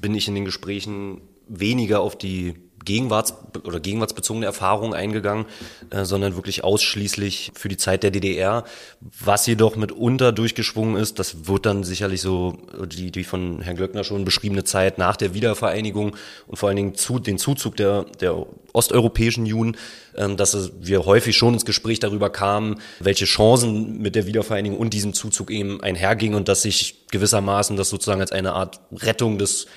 bin 0.02 0.14
ich 0.14 0.28
in 0.28 0.36
den 0.36 0.46
Gesprächen 0.46 1.22
weniger 1.48 2.02
auf 2.02 2.18
die 2.18 2.54
Gegenwarts- 2.90 3.36
oder 3.64 3.80
gegenwartsbezogene 3.80 4.48
Erfahrungen 4.48 4.96
eingegangen, 4.96 5.46
äh, 5.92 6.06
sondern 6.06 6.36
wirklich 6.36 6.64
ausschließlich 6.64 7.52
für 7.54 7.70
die 7.70 7.78
Zeit 7.78 8.02
der 8.02 8.10
DDR. 8.10 8.64
Was 9.00 9.46
jedoch 9.46 9.76
mitunter 9.76 10.32
durchgeschwungen 10.32 10.96
ist, 10.96 11.20
das 11.20 11.48
wird 11.48 11.68
dann 11.68 11.84
sicherlich 11.84 12.22
so 12.22 12.58
die, 12.88 13.12
die 13.12 13.24
von 13.24 13.62
Herrn 13.62 13.76
Glöckner 13.76 14.04
schon 14.04 14.26
beschriebene 14.26 14.64
Zeit 14.64 14.98
nach 14.98 15.18
der 15.18 15.36
Wiedervereinigung 15.36 16.16
und 16.48 16.58
vor 16.58 16.70
allen 16.70 16.78
Dingen 16.78 16.96
zu, 16.96 17.20
den 17.20 17.38
Zuzug 17.38 17.78
der, 17.78 18.06
der 18.22 18.48
osteuropäischen 18.74 19.46
Juden, 19.46 19.78
äh, 20.14 20.34
dass 20.34 20.72
wir 20.82 21.06
häufig 21.06 21.38
schon 21.38 21.54
ins 21.54 21.66
Gespräch 21.66 22.00
darüber 22.00 22.32
kamen, 22.32 22.82
welche 23.00 23.26
Chancen 23.26 24.00
mit 24.00 24.16
der 24.16 24.26
Wiedervereinigung 24.26 24.80
und 24.80 24.96
diesem 24.96 25.14
Zuzug 25.14 25.52
eben 25.52 25.80
einhergingen 25.84 26.36
und 26.36 26.48
dass 26.48 26.64
sich 26.64 27.06
gewissermaßen 27.12 27.78
das 27.78 27.90
sozusagen 27.90 28.22
als 28.22 28.32
eine 28.32 28.54
Art 28.54 28.80
Rettung 28.92 29.38
des 29.38 29.68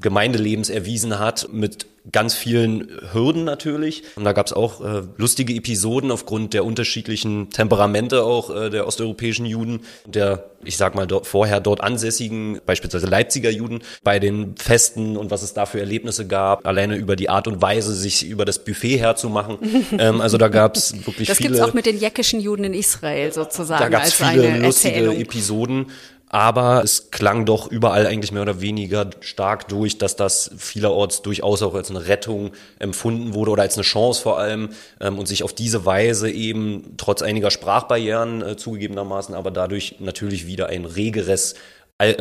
Gemeindelebens 0.00 0.70
erwiesen 0.70 1.18
hat, 1.18 1.48
mit 1.52 1.86
ganz 2.12 2.34
vielen 2.34 2.88
Hürden 3.12 3.44
natürlich. 3.44 4.02
Und 4.16 4.24
da 4.24 4.32
gab 4.32 4.46
es 4.46 4.52
auch 4.52 4.80
äh, 4.80 5.02
lustige 5.16 5.54
Episoden 5.54 6.10
aufgrund 6.10 6.54
der 6.54 6.64
unterschiedlichen 6.64 7.50
Temperamente 7.50 8.22
auch 8.22 8.54
äh, 8.54 8.70
der 8.70 8.86
osteuropäischen 8.86 9.44
Juden, 9.44 9.80
der, 10.06 10.50
ich 10.64 10.76
sag 10.76 10.94
mal, 10.94 11.06
dort, 11.06 11.26
vorher 11.26 11.60
dort 11.60 11.82
ansässigen, 11.82 12.60
beispielsweise 12.64 13.06
Leipziger 13.06 13.50
Juden, 13.50 13.80
bei 14.02 14.18
den 14.18 14.56
Festen 14.56 15.16
und 15.16 15.30
was 15.30 15.42
es 15.42 15.52
da 15.52 15.66
für 15.66 15.80
Erlebnisse 15.80 16.26
gab, 16.26 16.66
alleine 16.66 16.96
über 16.96 17.16
die 17.16 17.28
Art 17.28 17.46
und 17.46 17.60
Weise, 17.60 17.94
sich 17.94 18.26
über 18.26 18.44
das 18.44 18.64
Buffet 18.64 18.96
herzumachen. 18.96 19.58
ähm, 19.98 20.20
also 20.20 20.38
da 20.38 20.48
gab 20.48 20.76
es 20.76 20.94
wirklich 21.06 21.28
das 21.28 21.36
viele... 21.36 21.50
Das 21.50 21.56
gibt 21.58 21.64
es 21.64 21.70
auch 21.70 21.74
mit 21.74 21.86
den 21.86 21.98
jäckischen 21.98 22.40
Juden 22.40 22.64
in 22.64 22.74
Israel 22.74 23.32
sozusagen 23.32 23.82
Da 23.82 23.88
gab 23.88 24.04
es 24.04 24.14
viele 24.14 24.58
lustige 24.58 24.94
Erzählung. 24.94 25.16
Episoden 25.16 25.86
aber 26.32 26.84
es 26.84 27.10
klang 27.10 27.44
doch 27.44 27.68
überall 27.68 28.06
eigentlich 28.06 28.30
mehr 28.30 28.42
oder 28.42 28.60
weniger 28.60 29.10
stark 29.18 29.66
durch, 29.66 29.98
dass 29.98 30.14
das 30.14 30.52
vielerorts 30.56 31.22
durchaus 31.22 31.60
auch 31.62 31.74
als 31.74 31.90
eine 31.90 32.06
Rettung 32.06 32.52
empfunden 32.78 33.34
wurde 33.34 33.50
oder 33.50 33.62
als 33.62 33.74
eine 33.74 33.82
Chance 33.82 34.22
vor 34.22 34.38
allem 34.38 34.70
ähm, 35.00 35.18
und 35.18 35.26
sich 35.26 35.42
auf 35.42 35.52
diese 35.52 35.84
Weise 35.84 36.30
eben 36.30 36.94
trotz 36.96 37.22
einiger 37.22 37.50
Sprachbarrieren 37.50 38.42
äh, 38.42 38.56
zugegebenermaßen, 38.56 39.34
aber 39.34 39.50
dadurch 39.50 39.96
natürlich 39.98 40.46
wieder 40.46 40.68
ein 40.68 40.84
regeres 40.84 41.56
äh, 41.98 42.14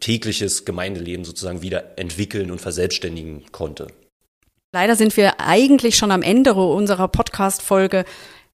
tägliches 0.00 0.64
Gemeindeleben 0.64 1.24
sozusagen 1.24 1.62
wieder 1.62 1.96
entwickeln 1.96 2.50
und 2.50 2.60
verselbstständigen 2.60 3.44
konnte. 3.52 3.86
Leider 4.74 4.96
sind 4.96 5.16
wir 5.16 5.38
eigentlich 5.38 5.96
schon 5.96 6.10
am 6.10 6.22
Ende 6.22 6.54
unserer 6.54 7.06
Podcast-Folge 7.06 8.04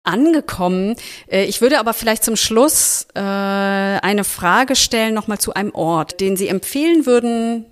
angekommen. 0.08 0.96
Äh, 1.30 1.46
ich 1.46 1.62
würde 1.62 1.80
aber 1.80 1.94
vielleicht 1.94 2.24
zum 2.24 2.36
Schluss 2.36 3.08
äh, 3.14 3.20
eine 3.20 4.24
Frage 4.24 4.76
stellen, 4.76 5.14
nochmal 5.14 5.40
zu 5.40 5.54
einem 5.54 5.74
Ort, 5.74 6.20
den 6.20 6.36
Sie 6.38 6.48
empfehlen 6.48 7.06
würden, 7.06 7.66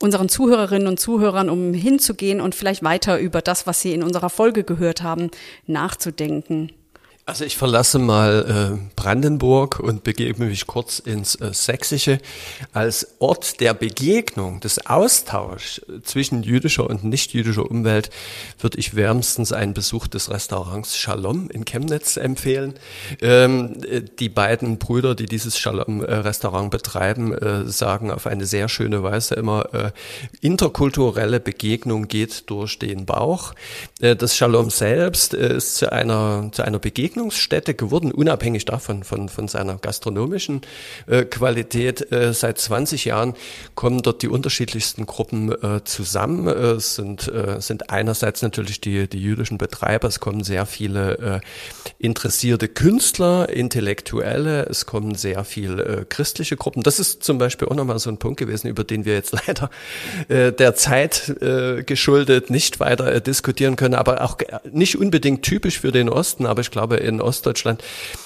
unseren 0.00 0.28
Zuhörerinnen 0.28 0.88
und 0.88 0.98
Zuhörern, 0.98 1.50
um 1.50 1.74
hinzugehen 1.74 2.40
und 2.40 2.54
vielleicht 2.54 2.82
weiter 2.82 3.18
über 3.18 3.42
das, 3.42 3.66
was 3.66 3.80
Sie 3.82 3.92
in 3.92 4.02
unserer 4.02 4.30
Folge 4.30 4.64
gehört 4.64 5.02
haben, 5.02 5.30
nachzudenken. 5.66 6.72
Also 7.30 7.44
ich 7.44 7.56
verlasse 7.56 8.00
mal 8.00 8.74
äh, 8.74 8.90
Brandenburg 8.96 9.78
und 9.78 10.02
begebe 10.02 10.46
mich 10.46 10.66
kurz 10.66 10.98
ins 10.98 11.36
äh, 11.36 11.54
Sächsische. 11.54 12.18
Als 12.72 13.06
Ort 13.20 13.60
der 13.60 13.72
Begegnung, 13.72 14.58
des 14.58 14.84
Austauschs 14.84 15.80
zwischen 16.02 16.42
jüdischer 16.42 16.90
und 16.90 17.04
nichtjüdischer 17.04 17.70
Umwelt 17.70 18.10
würde 18.58 18.78
ich 18.78 18.96
wärmstens 18.96 19.52
einen 19.52 19.74
Besuch 19.74 20.08
des 20.08 20.28
Restaurants 20.28 20.96
Shalom 20.96 21.48
in 21.50 21.64
Chemnitz 21.64 22.16
empfehlen. 22.16 22.74
Ähm, 23.22 23.76
äh, 23.88 24.02
die 24.02 24.28
beiden 24.28 24.78
Brüder, 24.78 25.14
die 25.14 25.26
dieses 25.26 25.56
Shalom-Restaurant 25.56 26.72
betreiben, 26.72 27.32
äh, 27.32 27.64
sagen 27.64 28.10
auf 28.10 28.26
eine 28.26 28.44
sehr 28.44 28.68
schöne 28.68 29.04
Weise 29.04 29.36
immer, 29.36 29.72
äh, 29.72 29.92
interkulturelle 30.40 31.38
Begegnung 31.38 32.08
geht 32.08 32.50
durch 32.50 32.80
den 32.80 33.06
Bauch. 33.06 33.54
Äh, 34.00 34.16
das 34.16 34.36
Shalom 34.36 34.70
selbst 34.70 35.32
ist 35.32 35.76
zu 35.76 35.92
einer, 35.92 36.48
zu 36.50 36.64
einer 36.64 36.80
Begegnung 36.80 37.19
Begegnungsstätte 37.20 37.74
geworden, 37.74 38.12
unabhängig 38.12 38.64
davon, 38.64 39.04
von, 39.04 39.28
von 39.28 39.46
seiner 39.46 39.76
gastronomischen 39.76 40.62
äh, 41.06 41.24
Qualität. 41.24 42.10
Äh, 42.10 42.32
seit 42.32 42.58
20 42.58 43.04
Jahren 43.04 43.34
kommen 43.74 44.00
dort 44.00 44.22
die 44.22 44.28
unterschiedlichsten 44.28 45.04
Gruppen 45.04 45.52
äh, 45.52 45.84
zusammen. 45.84 46.46
Äh, 46.46 46.52
es 46.72 46.94
sind, 46.94 47.28
äh, 47.28 47.60
sind 47.60 47.90
einerseits 47.90 48.40
natürlich 48.40 48.80
die, 48.80 49.06
die 49.06 49.20
jüdischen 49.20 49.58
Betreiber, 49.58 50.08
es 50.08 50.20
kommen 50.20 50.42
sehr 50.42 50.64
viele 50.64 51.18
äh, 51.18 51.40
interessierte 51.98 52.68
Künstler, 52.68 53.50
Intellektuelle, 53.50 54.64
es 54.66 54.86
kommen 54.86 55.14
sehr 55.14 55.44
viele 55.44 56.06
christliche 56.08 56.56
Gruppen. 56.56 56.82
Das 56.82 56.98
ist 56.98 57.22
zum 57.22 57.36
Beispiel 57.38 57.68
auch 57.68 57.74
nochmal 57.74 57.98
so 57.98 58.10
ein 58.10 58.16
Punkt 58.16 58.38
gewesen, 58.38 58.68
über 58.68 58.84
den 58.84 59.04
wir 59.04 59.14
jetzt 59.14 59.32
leider 59.46 59.70
der 60.28 60.74
Zeit 60.74 61.34
geschuldet 61.86 62.50
nicht 62.50 62.80
weiter 62.80 63.20
diskutieren 63.20 63.76
können, 63.76 63.94
aber 63.94 64.22
auch 64.22 64.38
nicht 64.70 64.98
unbedingt 64.98 65.42
typisch 65.42 65.80
für 65.80 65.92
den 65.92 66.08
Osten, 66.08 66.46
aber 66.46 66.60
ich 66.60 66.70
glaube, 66.70 66.96
in 67.10 67.20
Ostdeutschland 67.20 67.82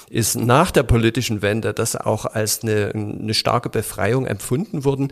ist 0.09 0.35
nach 0.35 0.71
der 0.71 0.83
politischen 0.83 1.41
Wende 1.41 1.73
das 1.73 1.95
auch 1.95 2.25
als 2.25 2.63
eine, 2.63 2.91
eine 2.93 3.33
starke 3.33 3.69
Befreiung 3.69 4.25
empfunden 4.25 4.85
worden, 4.85 5.11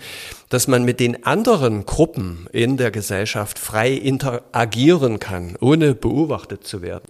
dass 0.49 0.67
man 0.67 0.83
mit 0.83 0.99
den 0.99 1.25
anderen 1.25 1.85
Gruppen 1.85 2.47
in 2.51 2.77
der 2.77 2.91
Gesellschaft 2.91 3.59
frei 3.59 3.91
interagieren 3.91 5.19
kann, 5.19 5.55
ohne 5.59 5.95
beobachtet 5.95 6.65
zu 6.65 6.81
werden. 6.81 7.05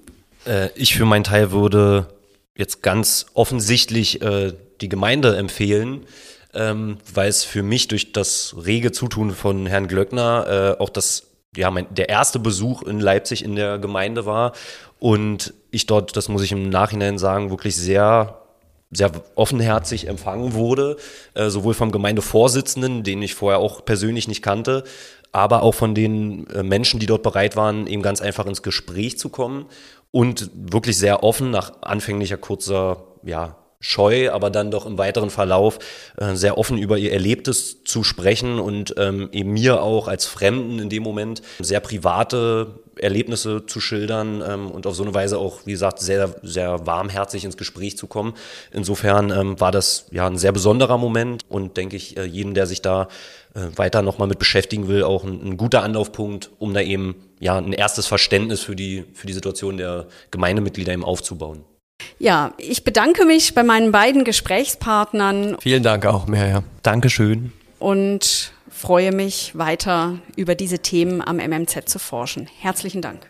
Äh, 0.46 0.70
ich 0.76 0.96
für 0.96 1.06
meinen 1.06 1.24
Teil 1.24 1.52
würde 1.52 2.08
jetzt 2.56 2.82
ganz 2.82 3.28
offensichtlich 3.34 4.22
äh, 4.22 4.54
die 4.82 4.90
Gemeinde 4.90 5.36
empfehlen, 5.36 6.06
ähm, 6.54 6.98
weil 7.14 7.30
es 7.30 7.44
für 7.44 7.64
mich 7.64 7.88
durch 7.88 8.12
das 8.14 8.56
rege 8.64 8.92
Zutun 8.92 9.32
von 9.32 9.66
Herrn 9.66 9.88
Glöckner 9.88 10.76
äh, 10.78 10.82
auch 10.82 10.90
das 10.90 11.28
ja, 11.56 11.70
mein, 11.72 11.88
der 11.94 12.10
erste 12.10 12.40
Besuch 12.40 12.82
in 12.84 13.00
Leipzig 13.00 13.44
in 13.44 13.56
der 13.56 13.78
Gemeinde 13.78 14.26
war 14.26 14.54
und 15.00 15.54
ich 15.74 15.86
dort, 15.88 16.16
das 16.16 16.30
muss 16.30 16.44
ich 16.44 16.52
im 16.52 16.70
Nachhinein 16.70 17.18
sagen, 17.18 17.50
wirklich 17.50 17.76
sehr 17.76 18.40
sehr 18.96 19.12
offenherzig 19.34 20.08
empfangen 20.08 20.54
wurde, 20.54 20.98
äh, 21.34 21.50
sowohl 21.50 21.74
vom 21.74 21.92
Gemeindevorsitzenden, 21.92 23.04
den 23.04 23.24
ich 23.24 23.34
vorher 23.34 23.60
auch 23.60 23.84
persönlich 23.84 24.28
nicht 24.28 24.44
kannte, 24.44 24.84
aber 25.32 25.64
auch 25.64 25.74
von 25.74 25.96
den 25.96 26.48
äh, 26.52 26.62
Menschen, 26.62 27.00
die 27.00 27.08
dort 27.08 27.24
bereit 27.24 27.56
waren, 27.56 27.88
eben 27.88 28.04
ganz 28.04 28.22
einfach 28.22 28.46
ins 28.46 28.62
Gespräch 28.62 29.18
zu 29.18 29.30
kommen 29.30 29.66
und 30.12 30.52
wirklich 30.54 30.98
sehr 30.98 31.24
offen 31.24 31.50
nach 31.50 31.82
anfänglicher 31.82 32.38
kurzer 32.38 33.04
ja, 33.24 33.56
scheu, 33.84 34.32
aber 34.32 34.50
dann 34.50 34.72
doch 34.72 34.86
im 34.86 34.98
weiteren 34.98 35.30
Verlauf 35.30 35.78
äh, 36.18 36.36
sehr 36.36 36.58
offen 36.58 36.78
über 36.78 36.98
ihr 36.98 37.12
Erlebtes 37.12 37.84
zu 37.84 38.04
sprechen 38.04 38.58
und 38.60 38.96
ähm, 38.98 39.30
eben 39.32 39.52
mir 39.52 39.84
auch 39.84 40.08
als 40.08 40.26
Fremden 40.26 40.80
in 40.80 40.90
dem 40.90 41.04
Moment 41.04 41.42
sehr 41.60 41.82
private 41.82 42.80
Erlebnisse 42.96 43.66
zu 43.66 43.82
schildern 43.82 44.42
ähm, 44.48 44.72
und 44.72 44.88
auf 44.88 44.96
so 44.96 45.04
eine 45.04 45.14
Weise 45.14 45.38
auch, 45.38 45.66
wie 45.66 45.72
gesagt, 45.72 46.00
sehr, 46.00 46.34
sehr 46.44 46.86
warmherzig 46.88 47.44
ins 47.44 47.58
Gespräch 47.58 47.98
zu 47.98 48.08
kommen. 48.08 48.34
Insofern 48.72 49.32
ähm, 49.32 49.60
war 49.60 49.72
das 49.72 50.08
ja 50.12 50.28
ein 50.28 50.38
sehr 50.38 50.54
besonderer 50.54 50.98
Moment 50.98 51.44
und 51.50 51.76
denke 51.76 51.98
ich, 51.98 52.16
äh, 52.16 52.24
jeden, 52.24 52.54
der 52.54 52.68
sich 52.68 52.82
da 52.82 53.10
äh, 53.54 53.68
weiter 53.76 54.02
nochmal 54.02 54.30
mit 54.30 54.40
beschäftigen 54.40 54.88
will, 54.88 55.04
auch 55.04 55.26
ein, 55.26 55.42
ein, 55.44 55.58
guter 55.58 55.84
Anlaufpunkt, 55.84 56.52
um 56.58 56.74
da 56.74 56.80
eben 56.80 57.16
ja 57.42 57.58
ein 57.58 57.74
erstes 57.74 58.08
Verständnis 58.08 58.62
für 58.62 58.78
die, 58.78 59.04
für 59.14 59.28
die 59.28 59.34
Situation 59.34 59.76
der 59.76 60.08
Gemeindemitglieder 60.32 60.94
eben 60.94 61.04
aufzubauen. 61.04 61.66
Ja, 62.20 62.54
ich 62.58 62.84
bedanke 62.84 63.26
mich 63.26 63.54
bei 63.54 63.64
meinen 63.64 63.92
beiden 63.92 64.24
Gesprächspartnern. 64.24 65.58
Vielen 65.60 65.84
Dank 65.84 66.06
auch, 66.06 66.28
Mirja. 66.28 66.64
Dankeschön. 66.82 67.52
Und 67.80 68.54
freue 68.70 69.12
mich 69.12 69.58
weiter 69.58 70.20
über 70.36 70.56
diese 70.56 70.80
Themen 70.80 71.22
am 71.22 71.38
MMZ 71.38 71.88
zu 71.88 72.00
forschen. 72.00 72.48
Herzlichen 72.60 73.02
Dank. 73.02 73.30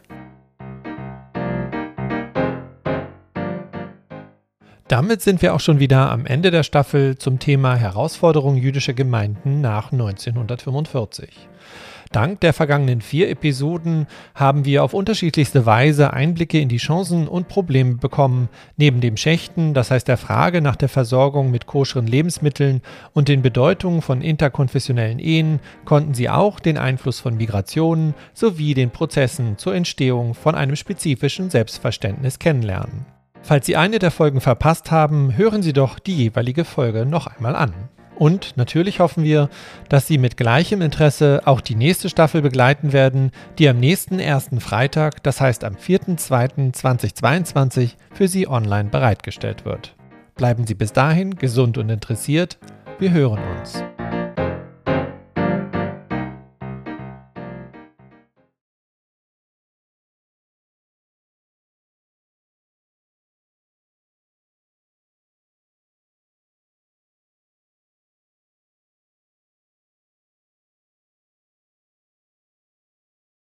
Damit 4.88 5.22
sind 5.22 5.42
wir 5.42 5.56
auch 5.56 5.60
schon 5.60 5.80
wieder 5.80 6.12
am 6.12 6.26
Ende 6.26 6.52
der 6.52 6.64
Staffel 6.64 7.18
zum 7.18 7.40
Thema 7.40 7.76
Herausforderungen 7.76 8.58
jüdischer 8.58 8.94
Gemeinden 8.94 9.60
nach 9.60 9.92
1945. 9.92 11.30
Dank 12.14 12.42
der 12.42 12.54
vergangenen 12.54 13.02
vier 13.02 13.30
Episoden 13.30 14.08
haben 14.36 14.66
wir 14.66 14.84
auf 14.84 14.94
unterschiedlichste 14.94 15.66
Weise 15.66 16.14
Einblicke 16.14 16.60
in 16.60 16.70
die 16.70 16.78
Chancen 16.78 17.28
und 17.28 17.48
Probleme 17.48 17.96
bekommen. 17.96 18.50
Neben 18.78 19.02
dem 19.02 19.18
Schächten, 19.18 19.74
das 19.74 19.90
heißt 19.90 20.08
der 20.08 20.18
Frage 20.18 20.62
nach 20.62 20.76
der 20.76 20.90
Versorgung 20.90 21.50
mit 21.50 21.66
koscheren 21.66 22.06
Lebensmitteln 22.06 22.82
und 23.14 23.28
den 23.28 23.42
Bedeutungen 23.42 24.04
von 24.04 24.22
interkonfessionellen 24.22 25.18
Ehen, 25.18 25.60
konnten 25.86 26.14
sie 26.14 26.30
auch 26.30 26.60
den 26.60 26.78
Einfluss 26.78 27.20
von 27.20 27.36
Migrationen 27.36 28.14
sowie 28.34 28.76
den 28.76 28.92
Prozessen 28.92 29.58
zur 29.58 29.74
Entstehung 29.74 30.36
von 30.36 30.54
einem 30.54 30.76
spezifischen 30.76 31.50
Selbstverständnis 31.50 32.38
kennenlernen. 32.38 33.08
Falls 33.42 33.66
Sie 33.66 33.76
eine 33.76 34.00
der 34.00 34.12
Folgen 34.12 34.40
verpasst 34.40 34.92
haben, 34.92 35.36
hören 35.36 35.64
Sie 35.64 35.74
doch 35.74 36.00
die 36.00 36.16
jeweilige 36.16 36.64
Folge 36.64 37.06
noch 37.06 37.28
einmal 37.28 37.56
an. 37.56 37.74
Und 38.16 38.58
natürlich 38.58 39.00
hoffen 39.00 39.24
wir, 39.24 39.50
dass 39.90 40.08
Sie 40.08 40.18
mit 40.18 40.38
gleichem 40.38 40.82
Interesse 40.82 41.44
auch 41.46 41.62
die 41.62 41.76
nächste 41.76 42.10
Staffel 42.10 42.42
begleiten 42.42 42.92
werden, 42.94 43.32
die 43.58 43.70
am 43.70 43.80
nächsten 43.80 44.20
ersten 44.20 44.60
Freitag, 44.60 45.22
das 45.24 45.42
heißt 45.42 45.64
am 45.64 45.76
4.2.2022, 45.76 47.92
für 48.14 48.28
Sie 48.28 48.48
online 48.48 48.90
bereitgestellt 48.90 49.66
wird. 49.66 49.96
Bleiben 50.36 50.66
Sie 50.66 50.76
bis 50.76 50.94
dahin 50.94 51.36
gesund 51.36 51.78
und 51.78 51.90
interessiert. 51.90 52.58
Wir 53.00 53.12
hören 53.12 53.40
uns. 53.58 53.84